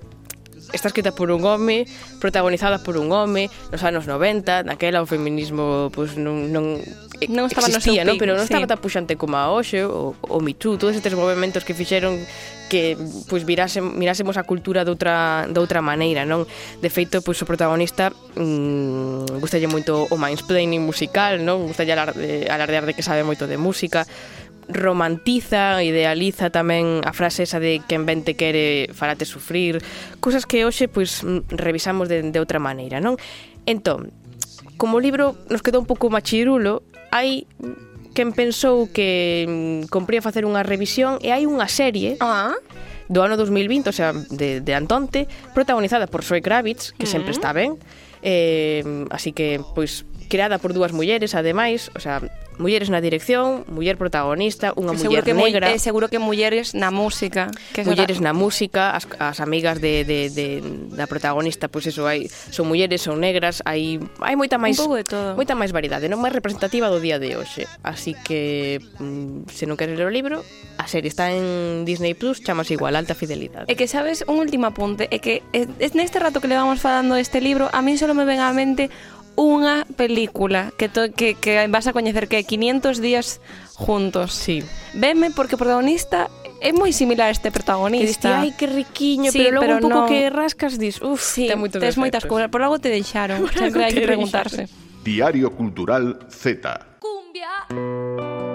[0.74, 1.86] está escrita por un home,
[2.20, 6.82] protagonizada por un home, nos anos 90, naquela o feminismo pois, non, non
[7.32, 8.20] non estaba existía, no seu pico, ¿no?
[8.20, 8.51] pero non sí.
[8.51, 12.20] estaba tan puxante como a hoxe, o, o Me Too, todos estes movimentos que fixeron
[12.68, 12.97] que
[13.30, 16.43] pois virase, mirásemos a cultura de outra, de outra maneira, non?
[16.82, 21.70] De feito, pois o protagonista mmm, gustalle moito o mansplaining musical, non?
[21.70, 24.03] Gustalle eh, alardear de que sabe moito de música,
[24.70, 29.82] romantiza, idealiza tamén a frase esa de quen ben te quere farate sufrir,
[30.20, 33.18] cousas que hoxe pois revisamos de, de outra maneira, non?
[33.70, 34.13] Entón,
[34.78, 36.82] como o libro nos quedou un pouco machirulo,
[37.13, 37.45] hai
[38.16, 42.55] quen pensou que mm, compría facer unha revisión e hai unha serie ah.
[43.11, 47.11] do ano 2020, o sea, de, de Antonte, protagonizada por Zoe Kravitz, que mm.
[47.11, 47.78] sempre está ben,
[48.24, 52.24] eh, así que, pois, creada por dúas mulleres, ademais, o sea,
[52.58, 55.72] mulleres na dirección, muller protagonista, unha muller que negra.
[55.72, 57.51] Eh, seguro que mulleres na música.
[57.76, 60.64] Que mulleres na música, as, as amigas de, de, de,
[60.95, 65.53] da protagonista, pois pues eso, hai, son mulleres, son negras, hai, hai moita máis moita
[65.53, 67.68] máis variedade, non máis representativa do día de hoxe.
[67.84, 70.41] Así que, mm, se non queres ler o libro,
[70.80, 73.68] a serie está en Disney Plus, chamas igual, Alta Fidelidade.
[73.68, 76.56] E que sabes, un último apunte, é que eh, é, é neste rato que le
[76.56, 78.89] vamos falando este libro, a mí solo me ven á mente
[79.36, 83.43] unha película que, to, que, que vas a coñecer que é 500 días
[83.75, 84.33] juntos.
[84.33, 84.63] Sí.
[84.95, 86.31] Veme porque o protagonista
[86.63, 88.29] é moi similar a este protagonista.
[88.31, 90.09] Que ai, que riquiño, sí, pero logo pero un pouco no...
[90.09, 93.86] que rascas dis, uf, sí, ten moitos tes moitas cousas, por algo te deixaron, sempre
[93.86, 94.71] hai que preguntarse.
[95.03, 96.97] Diario Cultural Z.
[96.97, 98.55] Cumbia.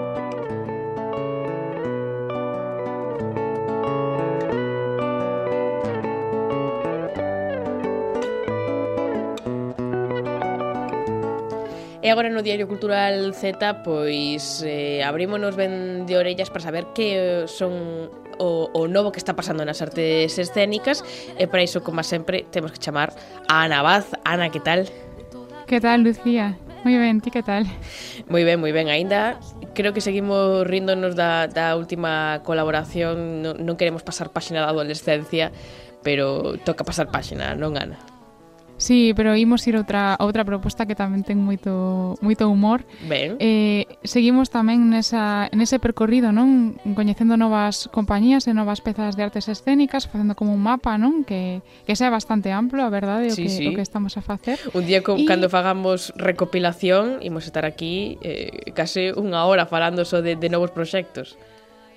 [12.01, 17.45] E agora no Diario Cultural Z pois eh, abrímonos ben de orellas para saber que
[17.45, 18.09] eh, son
[18.41, 21.05] o, o novo que está pasando nas artes escénicas
[21.37, 23.13] e para iso, como sempre, temos que chamar
[23.45, 24.09] a Ana Vaz.
[24.25, 24.89] Ana, que tal?
[25.69, 26.57] Que tal, Lucía?
[26.81, 27.69] Moi ben, ti que tal?
[28.25, 29.37] Moi ben, moi ben, aínda
[29.77, 35.53] creo que seguimos ríndonos da, da última colaboración, non, non queremos pasar páxina da adolescencia,
[36.01, 38.10] pero toca pasar páxina, non Ana?
[38.81, 42.81] Sí, pero imos ir outra, outra proposta que tamén ten moito, moito humor.
[43.05, 43.37] Ben.
[43.37, 46.81] Eh, seguimos tamén nesa, nese percorrido, non?
[46.97, 51.21] Coñecendo novas compañías e novas pezas de artes escénicas, facendo como un mapa, non?
[51.21, 53.65] Que, que sea bastante amplo, a verdade, sí, o, que, sí.
[53.69, 54.57] o que estamos a facer.
[54.73, 55.29] Un día, co, y...
[55.29, 60.73] cando fagamos recopilación, imos estar aquí eh, case unha hora falando só de, de novos
[60.73, 61.37] proxectos.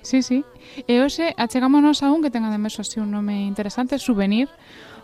[0.05, 0.45] Sí, sí.
[0.85, 4.53] E hoxe achegámonos a un que ten ademais así un nome interesante, Souvenir,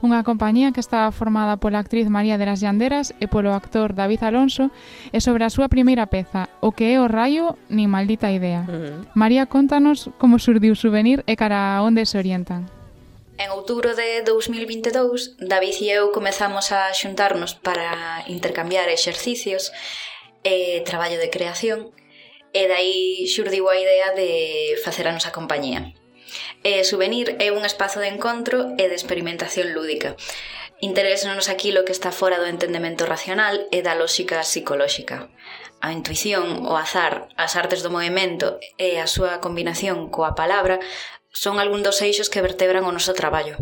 [0.02, 4.26] unha compañía que está formada pola actriz María de las Llanderas e polo actor David
[4.26, 4.74] Alonso
[5.14, 8.66] e sobre a súa primeira peza, O que é o raio ni maldita idea.
[8.66, 8.97] Uh -huh.
[9.14, 12.70] María, contanos como surdiu Souvenir e cara a onde se orientan.
[13.41, 19.74] En outubro de 2022, David e eu comezamos a xuntarnos para intercambiar exercicios
[20.45, 21.89] e traballo de creación
[22.54, 25.95] e dai xurdiu a idea de facer a nosa compañía.
[26.62, 30.14] E Souvenir é un espazo de encontro e de experimentación lúdica.
[30.78, 35.34] Interésanos aquilo que está fora do entendemento racional e da lógica psicolóxica.
[35.82, 40.78] A intuición, o azar, as artes do movimento e a súa combinación coa palabra
[41.34, 43.57] son algún dos eixos que vertebran o noso traballo.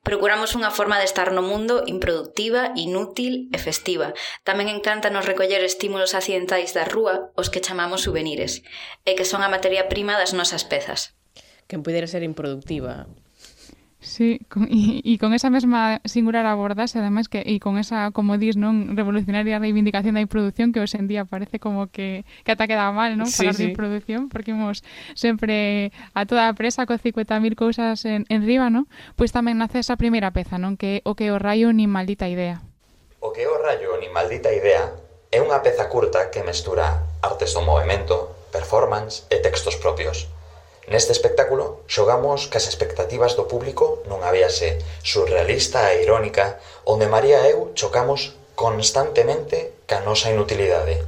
[0.00, 4.16] Procuramos unha forma de estar no mundo improductiva, inútil e festiva.
[4.48, 8.64] Tamén encanta nos recoller estímulos accidentais da rúa, os que chamamos souvenirs,
[9.04, 11.16] e que son a materia prima das nosas pezas
[11.66, 13.06] quen pudera ser improductiva.
[14.04, 18.36] Sí, con, e, y con esa mesma singular abordase, ademais que e con esa, como
[18.36, 22.68] dis, non revolucionaria reivindicación da improducción, que hoxe en día parece como que que ata
[22.68, 23.24] queda mal, non?
[23.32, 24.84] Falar sí, de improducción, porque imos
[25.16, 28.84] sempre a toda a presa co 50.000 cousas en, en riba, non?
[29.16, 30.76] Pois tamén nace esa primeira peza, non?
[30.76, 32.60] Que o que o rayo ni maldita idea.
[33.24, 34.92] O que o rayo ni maldita idea
[35.32, 40.28] é unha peza curta que mestura artes do movimento, performance e textos propios
[40.84, 47.56] Neste espectáculo xogamos cas expectativas do público nunha viaxe surrealista e irónica onde María e
[47.56, 51.00] eu chocamos constantemente ca nosa inutilidade.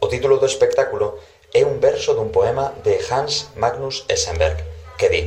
[0.00, 1.20] O título do espectáculo
[1.52, 4.64] é un verso dun poema de Hans Magnus Essenberg
[4.96, 5.22] que di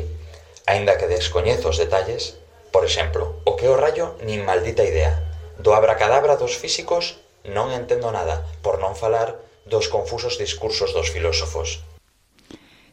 [0.66, 2.36] Ainda que descoñezo os detalles,
[2.74, 5.22] por exemplo, o que é o rayo nin maldita idea.
[5.62, 9.38] Do abracadabra dos físicos non entendo nada, por non falar
[9.70, 11.86] dos confusos discursos dos filósofos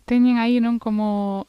[0.05, 1.49] teñen aí non como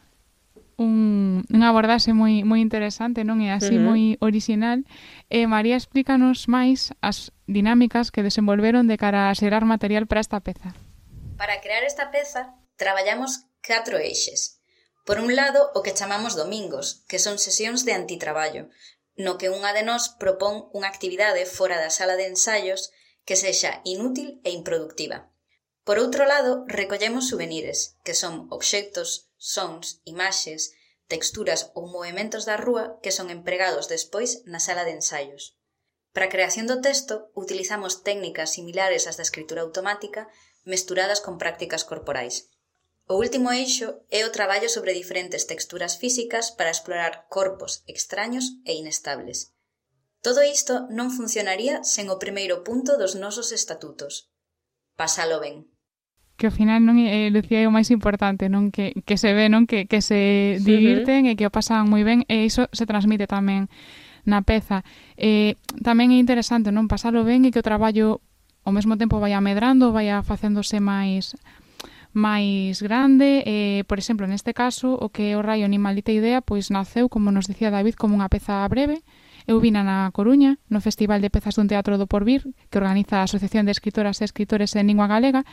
[0.77, 3.87] un, unha abordaxe moi moi interesante, non é así uh -huh.
[3.87, 4.83] moi orixinal.
[5.31, 10.43] E María explícanos máis as dinámicas que desenvolveron de cara a xerar material para esta
[10.43, 10.75] peza.
[11.39, 14.59] Para crear esta peza traballamos catro eixes.
[15.05, 18.73] Por un lado, o que chamamos domingos, que son sesións de antitraballo,
[19.15, 22.91] no que unha de nós propón unha actividade fora da sala de ensaios
[23.23, 25.29] que sexa inútil e improductiva.
[25.85, 30.73] Por outro lado, recollemos souvenirs, que son obxectos, sons, imaxes,
[31.05, 35.53] texturas ou movimentos da rúa que son empregados despois na sala de ensaios.
[36.09, 40.25] Para a creación do texto, utilizamos técnicas similares ás da escritura automática
[40.65, 42.49] mesturadas con prácticas corporais.
[43.05, 48.73] O último eixo é o traballo sobre diferentes texturas físicas para explorar corpos extraños e
[48.73, 49.53] inestables.
[50.25, 54.33] Todo isto non funcionaría sen o primeiro punto dos nosos estatutos.
[54.97, 55.74] Pasalo ben
[56.35, 58.69] que ao final non é, eh, Lucía é o máis importante, non?
[58.69, 59.63] Que, que se ve, non?
[59.63, 63.23] Que, que se divirten sí, e que o pasan moi ben e iso se transmite
[63.25, 63.71] tamén
[64.27, 64.83] na peza.
[65.15, 68.19] E tamén é interesante, non, pasalo ben e que o traballo
[68.67, 71.39] ao mesmo tempo vai amedrando, vai facéndose máis
[72.15, 76.71] máis grande, eh, por exemplo, neste caso, o que o Raio ni maldita idea, pois
[76.71, 79.03] naceu, como nos dicía David, como unha peza breve,
[79.45, 83.29] Eu vina na Coruña, no Festival de Pezas dun Teatro do Porvir, que organiza a
[83.29, 85.45] Asociación de Escritoras e Escritores en Lingua Galega,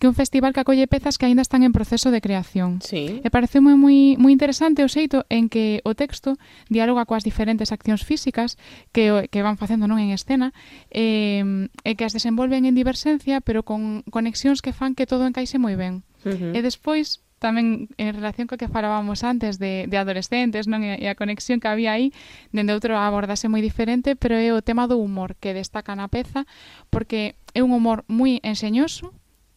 [0.00, 2.80] que é un festival que acolle pezas que aínda están en proceso de creación.
[2.80, 3.20] Sí.
[3.20, 6.40] E parece moi, moi, moi interesante o xeito en que o texto
[6.72, 8.56] diáloga coas diferentes accións físicas
[8.96, 10.56] que, que van facendo non en escena
[10.88, 11.44] eh,
[11.84, 15.76] e que as desenvolven en diversencia pero con conexións que fan que todo encaixe moi
[15.76, 16.00] ben.
[16.24, 16.56] Uh -huh.
[16.56, 21.16] E despois tamén en relación co que falábamos antes de, de adolescentes non e a
[21.16, 22.12] conexión que había aí
[22.56, 26.48] dende outro abordase moi diferente pero é o tema do humor que destaca na peza
[26.92, 29.12] porque é un humor moi enseñoso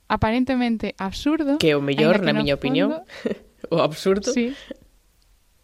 [0.08, 4.56] aparentemente absurdo que é o mellor, na miña opinión fondo, o absurdo sí,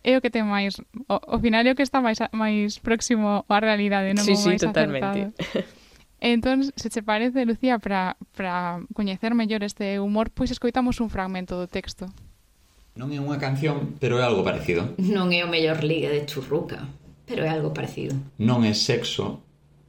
[0.04, 3.44] é o que ten máis o, o final é o que está máis máis próximo
[3.46, 5.34] á realidade, non sí, sí, máis totalmente.
[5.36, 5.80] Acertado.
[6.20, 8.16] Entón, se che parece, Lucía, para
[8.94, 12.12] coñecer mellor este humor, pois escoitamos un fragmento do texto.
[13.00, 15.00] Non é unha canción, pero é algo parecido.
[15.00, 16.92] Non é o mellor ligue de churruca,
[17.24, 18.20] pero é algo parecido.
[18.36, 19.40] Non é sexo,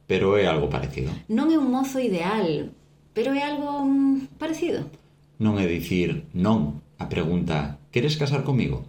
[0.07, 1.11] pero é algo parecido.
[1.27, 2.71] Non é un mozo ideal,
[3.13, 4.87] Pero é algo mm, parecido?
[5.35, 8.87] Non é dicir non a pregunta queres casar comigo?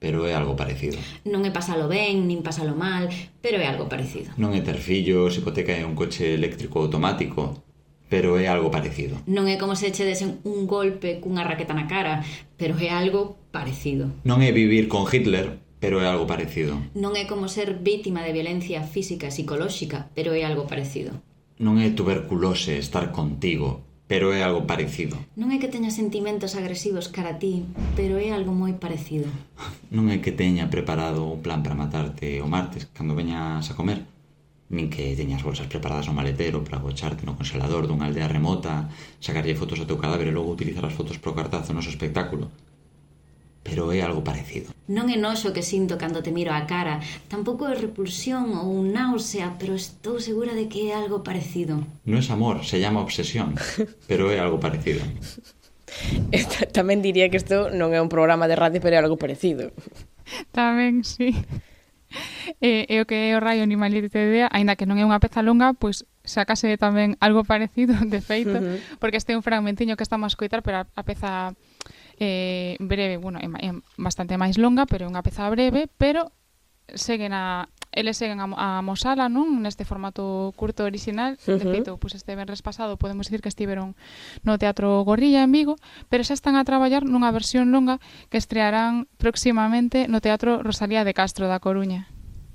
[0.00, 0.96] Pero é algo parecido.
[1.28, 3.12] Non é pasalo ben, nin pasalo mal,
[3.44, 4.32] pero é algo parecido.
[4.40, 7.60] Non é ter fillos, hipoteca e un coche eléctrico automático,
[8.08, 9.20] pero é algo parecido.
[9.28, 12.24] Non é como se che desen un golpe cunha raqueta na cara,
[12.56, 14.08] pero é algo parecido.
[14.24, 16.80] Non é vivir con Hitler, pero é algo parecido.
[16.96, 21.20] Non é como ser vítima de violencia física e psicolóxica, pero é algo parecido.
[21.54, 25.14] Non é tuberculose estar contigo, pero é algo parecido.
[25.38, 27.62] Non é que teña sentimentos agresivos cara a ti,
[27.94, 29.30] pero é algo moi parecido.
[29.94, 34.02] Non é que teña preparado un plan para matarte o martes cando veñas a comer,
[34.66, 38.90] nin que teñas bolsas preparadas no maletero para gocharte no congelador dunha aldea remota,
[39.22, 42.50] sacarlle fotos ao teu cadáver e logo utilizar as fotos pro cartazo no noso espectáculo.
[43.62, 44.73] Pero é algo parecido.
[44.84, 47.00] Non é noxo que sinto cando te miro a cara,
[47.32, 51.80] tampouco é repulsión ou náusea, pero estou segura de que é algo parecido.
[52.04, 53.56] Non é amor, se llama obsesión,
[54.08, 55.00] pero é algo parecido.
[56.32, 59.72] Esta, tamén diría que isto non é un programa de radio, pero é algo parecido.
[60.52, 61.32] Tamén, sí.
[62.60, 65.16] E, e o que é o raio animalite de idea, aínda que non é unha
[65.16, 68.78] peza longa, pois sacase tamén algo parecido, de feito, uh -huh.
[69.00, 71.56] porque este é un fragmentiño que estamos a escoitar, pero a, a peza
[72.18, 76.30] eh, breve, bueno, é, é bastante máis longa, pero é unha peza breve, pero
[76.92, 79.62] seguen a eles seguen a, a mosala, non?
[79.62, 81.58] Neste formato curto original, uh -huh.
[81.62, 83.94] de feito, pois este venres pasado podemos dicir que estiveron
[84.42, 85.78] no Teatro Gorrilla en Vigo,
[86.10, 91.14] pero xa están a traballar nunha versión longa que estrearán próximamente no Teatro Rosalía de
[91.14, 92.10] Castro da Coruña.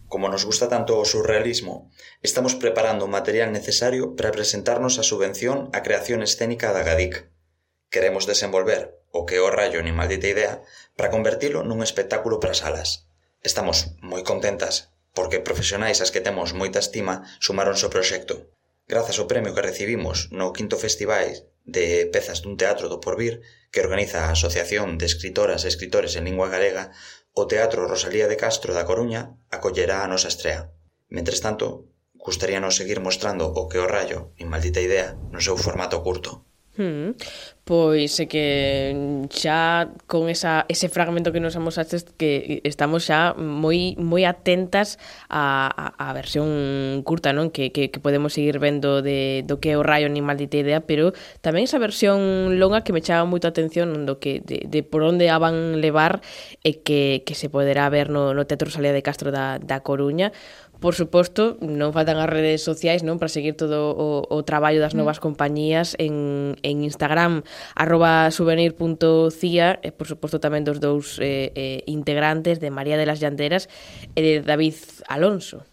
[0.09, 1.87] Como nos gusta tanto o surrealismo,
[2.25, 7.31] estamos preparando o material necesario para presentarnos a subvención a creación escénica da GADIC.
[7.87, 10.61] Queremos desenvolver o que o Rayo nin maldita idea
[10.97, 13.09] para convertilo nun espectáculo para salas.
[13.41, 18.35] Estamos moi contentas porque profesionais as que temos moita estima sumaronse ao proxecto.
[18.89, 21.29] Grazas ao premio que recibimos no quinto festival
[21.65, 26.25] de pezas dun teatro do Porvir que organiza a Asociación de Escritoras e Escritores en
[26.25, 26.89] Lingua Galega,
[27.37, 30.73] o Teatro Rosalía de Castro da Coruña acollerá a nosa estrea.
[31.07, 31.85] Mentres tanto,
[32.17, 36.48] gustaríanos seguir mostrando o que o Rayo, nin maldita idea, no seu formato curto.
[36.79, 37.11] Hmm.
[37.67, 43.99] Pois é que xa con esa, ese fragmento que nos amosaste que estamos xa moi
[43.99, 44.95] moi atentas
[45.27, 46.47] a, a, a versión
[47.03, 47.51] curta, non?
[47.51, 50.79] Que, que, que podemos seguir vendo de, do que é o raio ni maldita idea,
[50.87, 51.11] pero
[51.43, 54.07] tamén esa versión longa que me chama moito atención non?
[54.07, 56.23] do que de, de por onde a van levar
[56.63, 60.31] e que, que se poderá ver no, no Teatro Salea de Castro da, da Coruña,
[60.79, 64.95] Por suposto, non faltan as redes sociais non para seguir todo o, o traballo das
[64.95, 64.99] mm.
[65.03, 67.43] novas compañías en, en Instagram,
[67.75, 73.05] arroba souvenir.cia, e eh, por suposto tamén dos dous eh, eh, integrantes de María de
[73.05, 73.67] las Llanteras
[74.15, 75.68] e de David Alonso.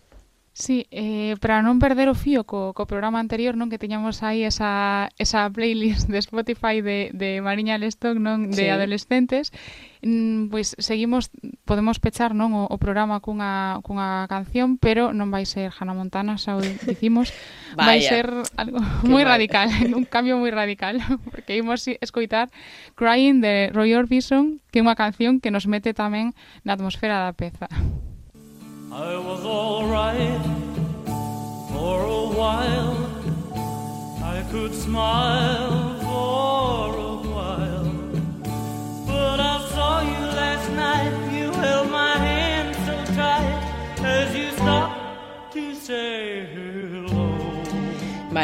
[0.56, 4.40] Sí, eh, para non perder o fío co, co programa anterior, non que tiñamos aí
[4.40, 8.72] esa, esa playlist de Spotify de, de Mariña Lestock, non de sí.
[8.72, 9.52] adolescentes,
[10.00, 11.28] mm, pois seguimos,
[11.68, 16.40] podemos pechar non o, o programa cunha, cunha canción, pero non vai ser Hannah Montana,
[16.40, 17.36] xa o dicimos,
[17.76, 18.24] vai ser
[18.56, 18.80] algo
[19.12, 22.48] moi radical, un cambio moi radical, porque imos escoitar
[22.96, 26.32] Crying de Roy Orbison, que é unha canción que nos mete tamén
[26.64, 27.68] na atmosfera da peza.
[28.92, 30.40] I was alright
[31.72, 32.96] for a while.
[34.22, 35.95] I could smile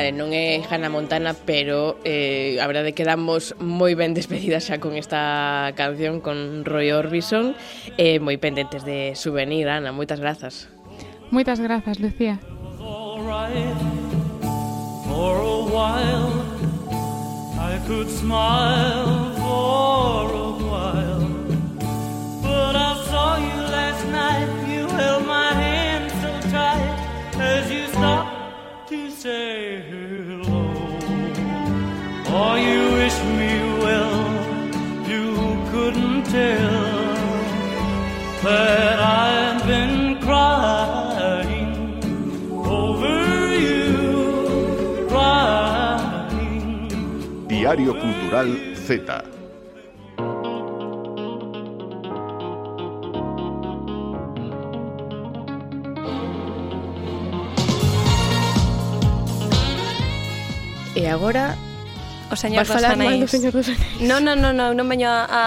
[0.02, 4.82] Vale, non é Hannah Montana, pero eh, a verdade que damos moi ben despedidas xa
[4.82, 7.54] con esta canción con Roy Orbison
[7.94, 10.66] e eh, moi pendentes de souvenir, Ana, moitas grazas.
[11.30, 12.42] Moitas grazas, Lucía.
[12.42, 13.22] For
[15.38, 16.34] a while
[17.54, 21.30] I could smile for a while
[22.42, 26.90] But I saw you last night You held my hand so tight
[27.38, 29.91] As you stopped to say
[32.34, 33.52] Oh, you wish me
[33.84, 34.16] well.
[35.06, 35.26] You
[35.70, 37.14] couldn't tell
[38.42, 42.00] that I've been crying
[42.64, 46.88] over you, crying.
[47.48, 49.02] Diario Cultural Z.
[60.94, 61.56] E agora
[62.32, 64.00] o Señor Vas dos falar mal do Señor dos Anéis.
[64.00, 65.42] Non, non, non, non, non veño a, a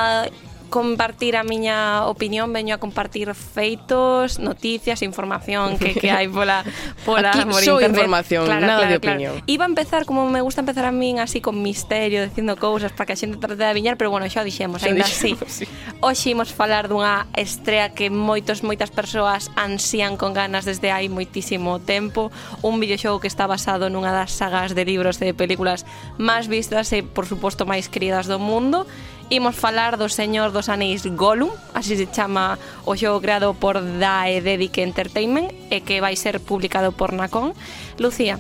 [0.70, 6.66] compartir a miña opinión, veño a compartir feitos, noticias, información que, que hai pola
[7.06, 8.06] pola Aquí por só internet.
[8.06, 9.34] información, claro, nada claro, de opinión.
[9.48, 13.08] Iba a empezar como me gusta empezar a min así con misterio, dicindo cousas para
[13.08, 15.38] que a xente trate de adivinar, pero bueno, xa o dixemos, xa ainda así.
[15.48, 15.66] Sí.
[16.02, 21.80] Hoxe imos falar dunha estrea que moitos moitas persoas ansían con ganas desde hai moitísimo
[21.80, 22.34] tempo,
[22.66, 25.86] un videoxogo que está basado nunha das sagas de libros e de películas
[26.18, 28.88] máis vistas e por suposto máis queridas do mundo
[29.30, 34.78] Imos falar do Señor dos Anéis Gollum, así se chama o xogo creado por Daededic
[34.86, 37.58] Entertainment e que vai ser publicado por Nacon.
[37.98, 38.38] Lucía,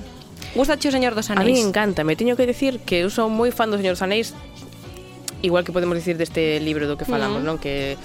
[0.54, 1.58] gusta o Señor dos Anéis?
[1.58, 4.06] A mí encanta, me teño que decir que eu son moi fan do Señor dos
[4.06, 4.38] Anéis,
[5.42, 7.48] igual que podemos dicir deste libro do que falamos, mm.
[7.50, 7.58] non?
[7.58, 7.98] Que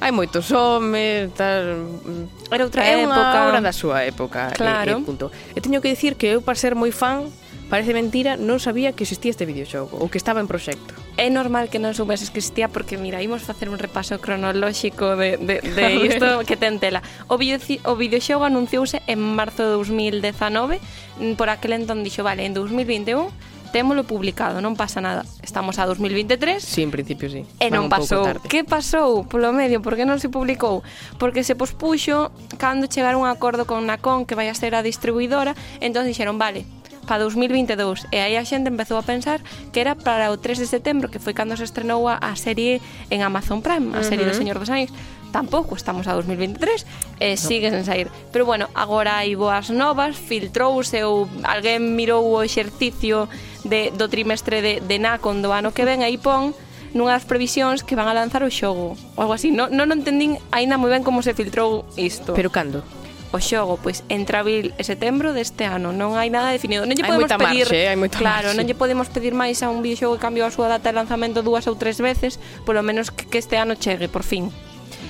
[0.00, 1.76] hai moitos homes, tal...
[2.08, 3.04] Mm, Era outra é época.
[3.04, 4.96] É unha obra da súa época, claro.
[4.96, 5.28] e, e punto.
[5.52, 7.28] E teño que dicir que eu, para ser moi fan,
[7.70, 10.92] Parece mentira, non sabía que existía este videoxogo ou que estaba en proxecto.
[11.16, 15.40] É normal que non soubeses que existía porque, mira, imos facer un repaso cronolóxico de,
[15.40, 17.00] de, de isto que ten tela.
[17.26, 17.56] O, video,
[17.88, 20.78] o videoxogo anunciouse en marzo de 2019,
[21.18, 25.26] mm, por aquel entón dixo, vale, en 2021 témolo publicado, non pasa nada.
[25.42, 26.62] Estamos a 2023.
[26.62, 27.42] Sí, en principio sí.
[27.58, 28.38] E non pasou.
[28.46, 29.82] Que pasou polo medio?
[29.82, 30.86] Por que non se publicou?
[31.18, 34.86] Porque se pospuxo cando chegaron a un acordo con Nacon que vai a ser a
[34.86, 36.62] distribuidora, entón dixeron, vale,
[37.04, 39.40] para 2022 e aí a xente empezou a pensar
[39.72, 42.80] que era para o 3 de setembro que foi cando se estrenou a, a serie
[43.12, 44.36] en Amazon Prime a serie uh -huh.
[44.36, 44.90] do Señor dos Anéis
[45.34, 46.86] tampouco estamos a 2023
[47.18, 47.36] e no.
[47.36, 53.26] sigue sen sair pero bueno, agora hai boas novas filtrouse ou alguén mirou o exercicio
[53.66, 56.54] de, do trimestre de, de Nacon do ano que ven aí pon
[56.94, 60.78] nunhas previsións que van a lanzar o xogo ou algo así, non, non entendín aínda
[60.78, 62.86] moi ben como se filtrou isto Pero cando?
[63.34, 65.90] o xogo pois entre abril e setembro deste ano.
[65.90, 66.86] Non hai nada definido.
[66.86, 68.58] Non lle podemos hai moita pedir, marxe, hai moita claro, marxe.
[68.62, 71.42] non lle podemos pedir máis a un videoxogo que cambiou a súa data de lanzamento
[71.42, 74.54] dúas ou tres veces, polo menos que, que este ano chegue por fin.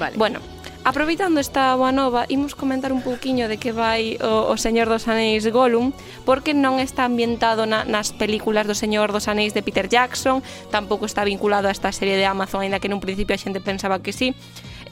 [0.01, 0.17] Vale.
[0.17, 0.41] Bueno,
[0.85, 5.09] Aproveitando esta boa nova, imos comentar un pouquiño de que vai o, o Señor dos
[5.09, 5.97] Anéis Gollum,
[6.29, 11.09] porque non está ambientado na, nas películas do Señor dos Anéis de Peter Jackson, tampouco
[11.09, 14.13] está vinculado a esta serie de Amazon, aínda que nun principio a xente pensaba que
[14.13, 14.37] sí.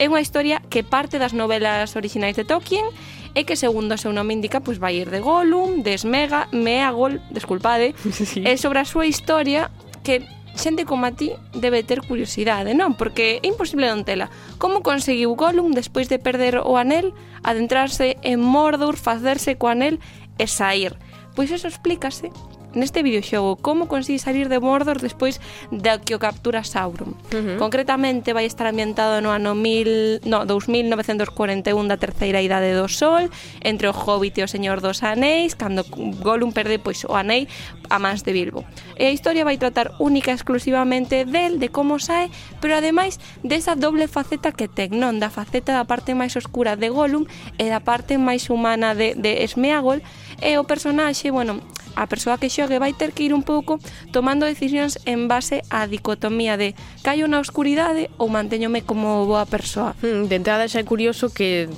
[0.01, 2.89] É unha historia que parte das novelas orixinais de Tolkien
[3.33, 7.19] e que segundo o seu nome indica, pois vai ir de Gollum, de Smega, Meagol,
[7.33, 8.45] desculpade, sí.
[8.45, 9.73] e sobre a súa historia
[10.05, 10.21] que
[10.53, 12.93] xente como a ti debe ter curiosidade, non?
[12.93, 14.29] Porque é imposible non tela.
[14.61, 17.11] Como conseguiu Gollum, despois de perder o anel,
[17.41, 19.97] adentrarse en Mordor, facerse co anel
[20.37, 20.93] e sair?
[21.33, 22.29] Pois eso explícase
[22.73, 25.39] neste videoxogo como consigue salir de Mordor despois
[25.71, 27.13] de que o captura Sauron.
[27.31, 27.57] Uh -huh.
[27.57, 33.29] Concretamente vai estar ambientado no ano 1000, no, 2941 da terceira idade do Sol,
[33.61, 35.85] entre o Hobbit e o Señor dos Anéis, cando
[36.21, 37.47] Gollum perde pois o anei
[37.89, 38.65] a mans de Bilbo.
[38.97, 43.75] E a historia vai tratar única e exclusivamente del, de como sae, pero ademais desa
[43.75, 47.25] doble faceta que ten, non da faceta da parte máis oscura de Gollum
[47.57, 50.01] e da parte máis humana de, de Smeagol,
[50.43, 51.63] e o personaxe, bueno,
[51.95, 53.79] a persoa que xogue vai ter que ir un pouco
[54.11, 56.75] tomando decisións en base á dicotomía de
[57.05, 59.95] caio na oscuridade ou mantéñome como boa persoa.
[60.03, 61.69] Hmm, de entrada xa é curioso que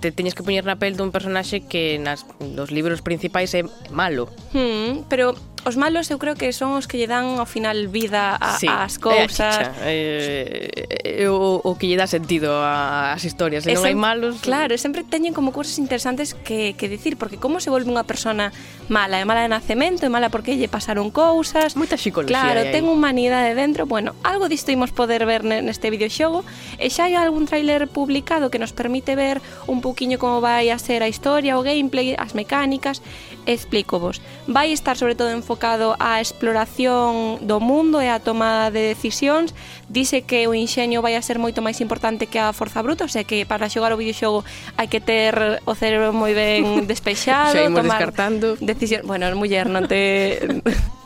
[0.00, 4.30] te teñes que poñer na pel dun personaxe que nas dos libros principais é malo.
[4.54, 5.34] Hmm, pero
[5.68, 8.64] os malos eu creo que son os que lle dan ao final vida a, sí,
[8.64, 9.76] ás cousas.
[9.84, 14.40] É eh, eh, o, o que lle dá sentido ás historias, se non hai malos.
[14.40, 18.48] Claro, sempre teñen como cousas interesantes que, que dicir, porque como se volve unha persona
[18.88, 21.76] mala, é mala de nacemento, é mala porque lle pasaron cousas.
[21.76, 22.32] Moita psicología.
[22.32, 23.84] Claro, ten humanidade dentro.
[23.84, 26.48] Bueno, algo disto imos poder ver neste videoxogo
[26.80, 30.80] e xa hai algún tráiler publicado que nos permite ver un poquinho como vai a
[30.80, 33.04] ser a historia, o gameplay, as mecánicas
[33.48, 34.20] explícovos.
[34.46, 39.56] Vai estar sobre todo enfocado á exploración do mundo e á toma de decisións.
[39.88, 43.10] Dice que o inxenio vai a ser moito máis importante que a forza bruta, o
[43.10, 44.44] sea que para xogar o videoxogo
[44.76, 48.60] hai que ter o cerebro moi ben despeixado, tomar descartando.
[48.60, 50.44] decisión, bueno, muller, non te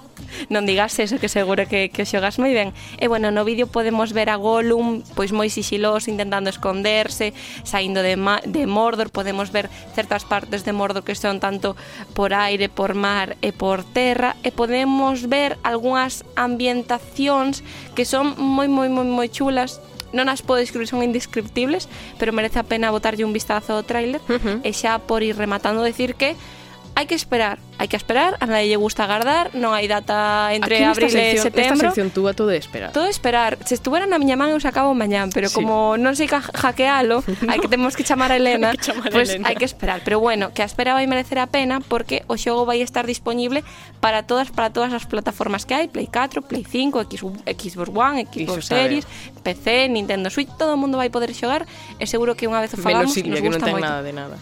[0.49, 2.73] non digas eso que seguro que, que xogas moi ben.
[2.99, 8.17] E bueno, no vídeo podemos ver a Gollum pois moi sigiloso intentando esconderse, saindo de,
[8.17, 11.77] Ma de Mordor, podemos ver certas partes de Mordor que son tanto
[12.17, 17.63] por aire, por mar e por terra e podemos ver algunhas ambientacións
[17.95, 19.83] que son moi moi moi moi chulas
[20.13, 21.89] non as podo describir, son indescriptibles,
[22.21, 24.57] pero merece a pena botarlle un vistazo ao tráiler uh -huh.
[24.61, 26.37] e xa por ir rematando decir que
[26.95, 30.77] hai que esperar, hai que esperar, a nadie lle gusta agardar, non hai data entre
[30.77, 31.89] Aquí abril sección, e setembro.
[31.89, 32.93] Nesta sección a todo de esperar.
[32.93, 33.57] Todo esperar.
[33.65, 35.57] Se estuvera na miña man eu sacaba mañán, pero sí.
[35.57, 37.49] como non sei hackealo, no.
[37.51, 40.05] hai que temos que chamar a Elena, pois pues, hai que esperar.
[40.05, 43.65] Pero bueno, que a espera vai merecer a pena porque o xogo vai estar disponible
[44.05, 48.29] para todas para todas as plataformas que hai, Play 4, Play 5, X, Xbox One,
[48.29, 49.09] Xbox Series,
[49.41, 51.65] PC, Nintendo Switch, todo o mundo vai poder xogar
[51.97, 53.89] e seguro que unha vez o falamos Menos Silvia, nos gusta que non ten moito.
[53.89, 54.37] nada de nada.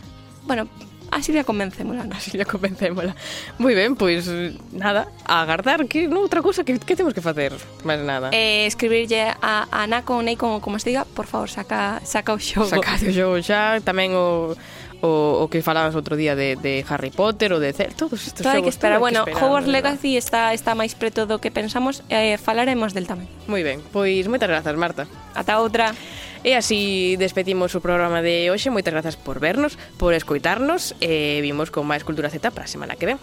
[0.50, 0.66] Bueno,
[1.10, 3.14] Así Silvia convencémola, así a convencémola.
[3.58, 4.30] Moi ben, pois
[4.70, 7.50] nada, a agardar que noutra cousa que, que temos que facer,
[7.82, 8.30] máis nada.
[8.30, 12.38] Eh, escribirlle a, a con ou Neiko, como se diga, por favor, saca, saca o
[12.38, 12.70] xogo.
[12.70, 14.54] Saca o xogo xa, tamén o
[15.02, 18.52] o, o que falabas outro día de, de Harry Potter ou de todos estes todo
[18.52, 18.64] xogos.
[18.68, 19.00] que esperar.
[19.00, 23.26] Bueno, esperar, Hogwarts Legacy está está máis preto do que pensamos, eh, falaremos del tamén.
[23.48, 25.08] Moi ben, pois moitas grazas, Marta.
[25.34, 25.96] Ata outra.
[26.40, 28.72] E así despedimos o programa de hoxe.
[28.72, 32.96] Moitas grazas por vernos, por escoitarnos e vimos con máis Cultura Z para a semana
[32.96, 33.18] que ven.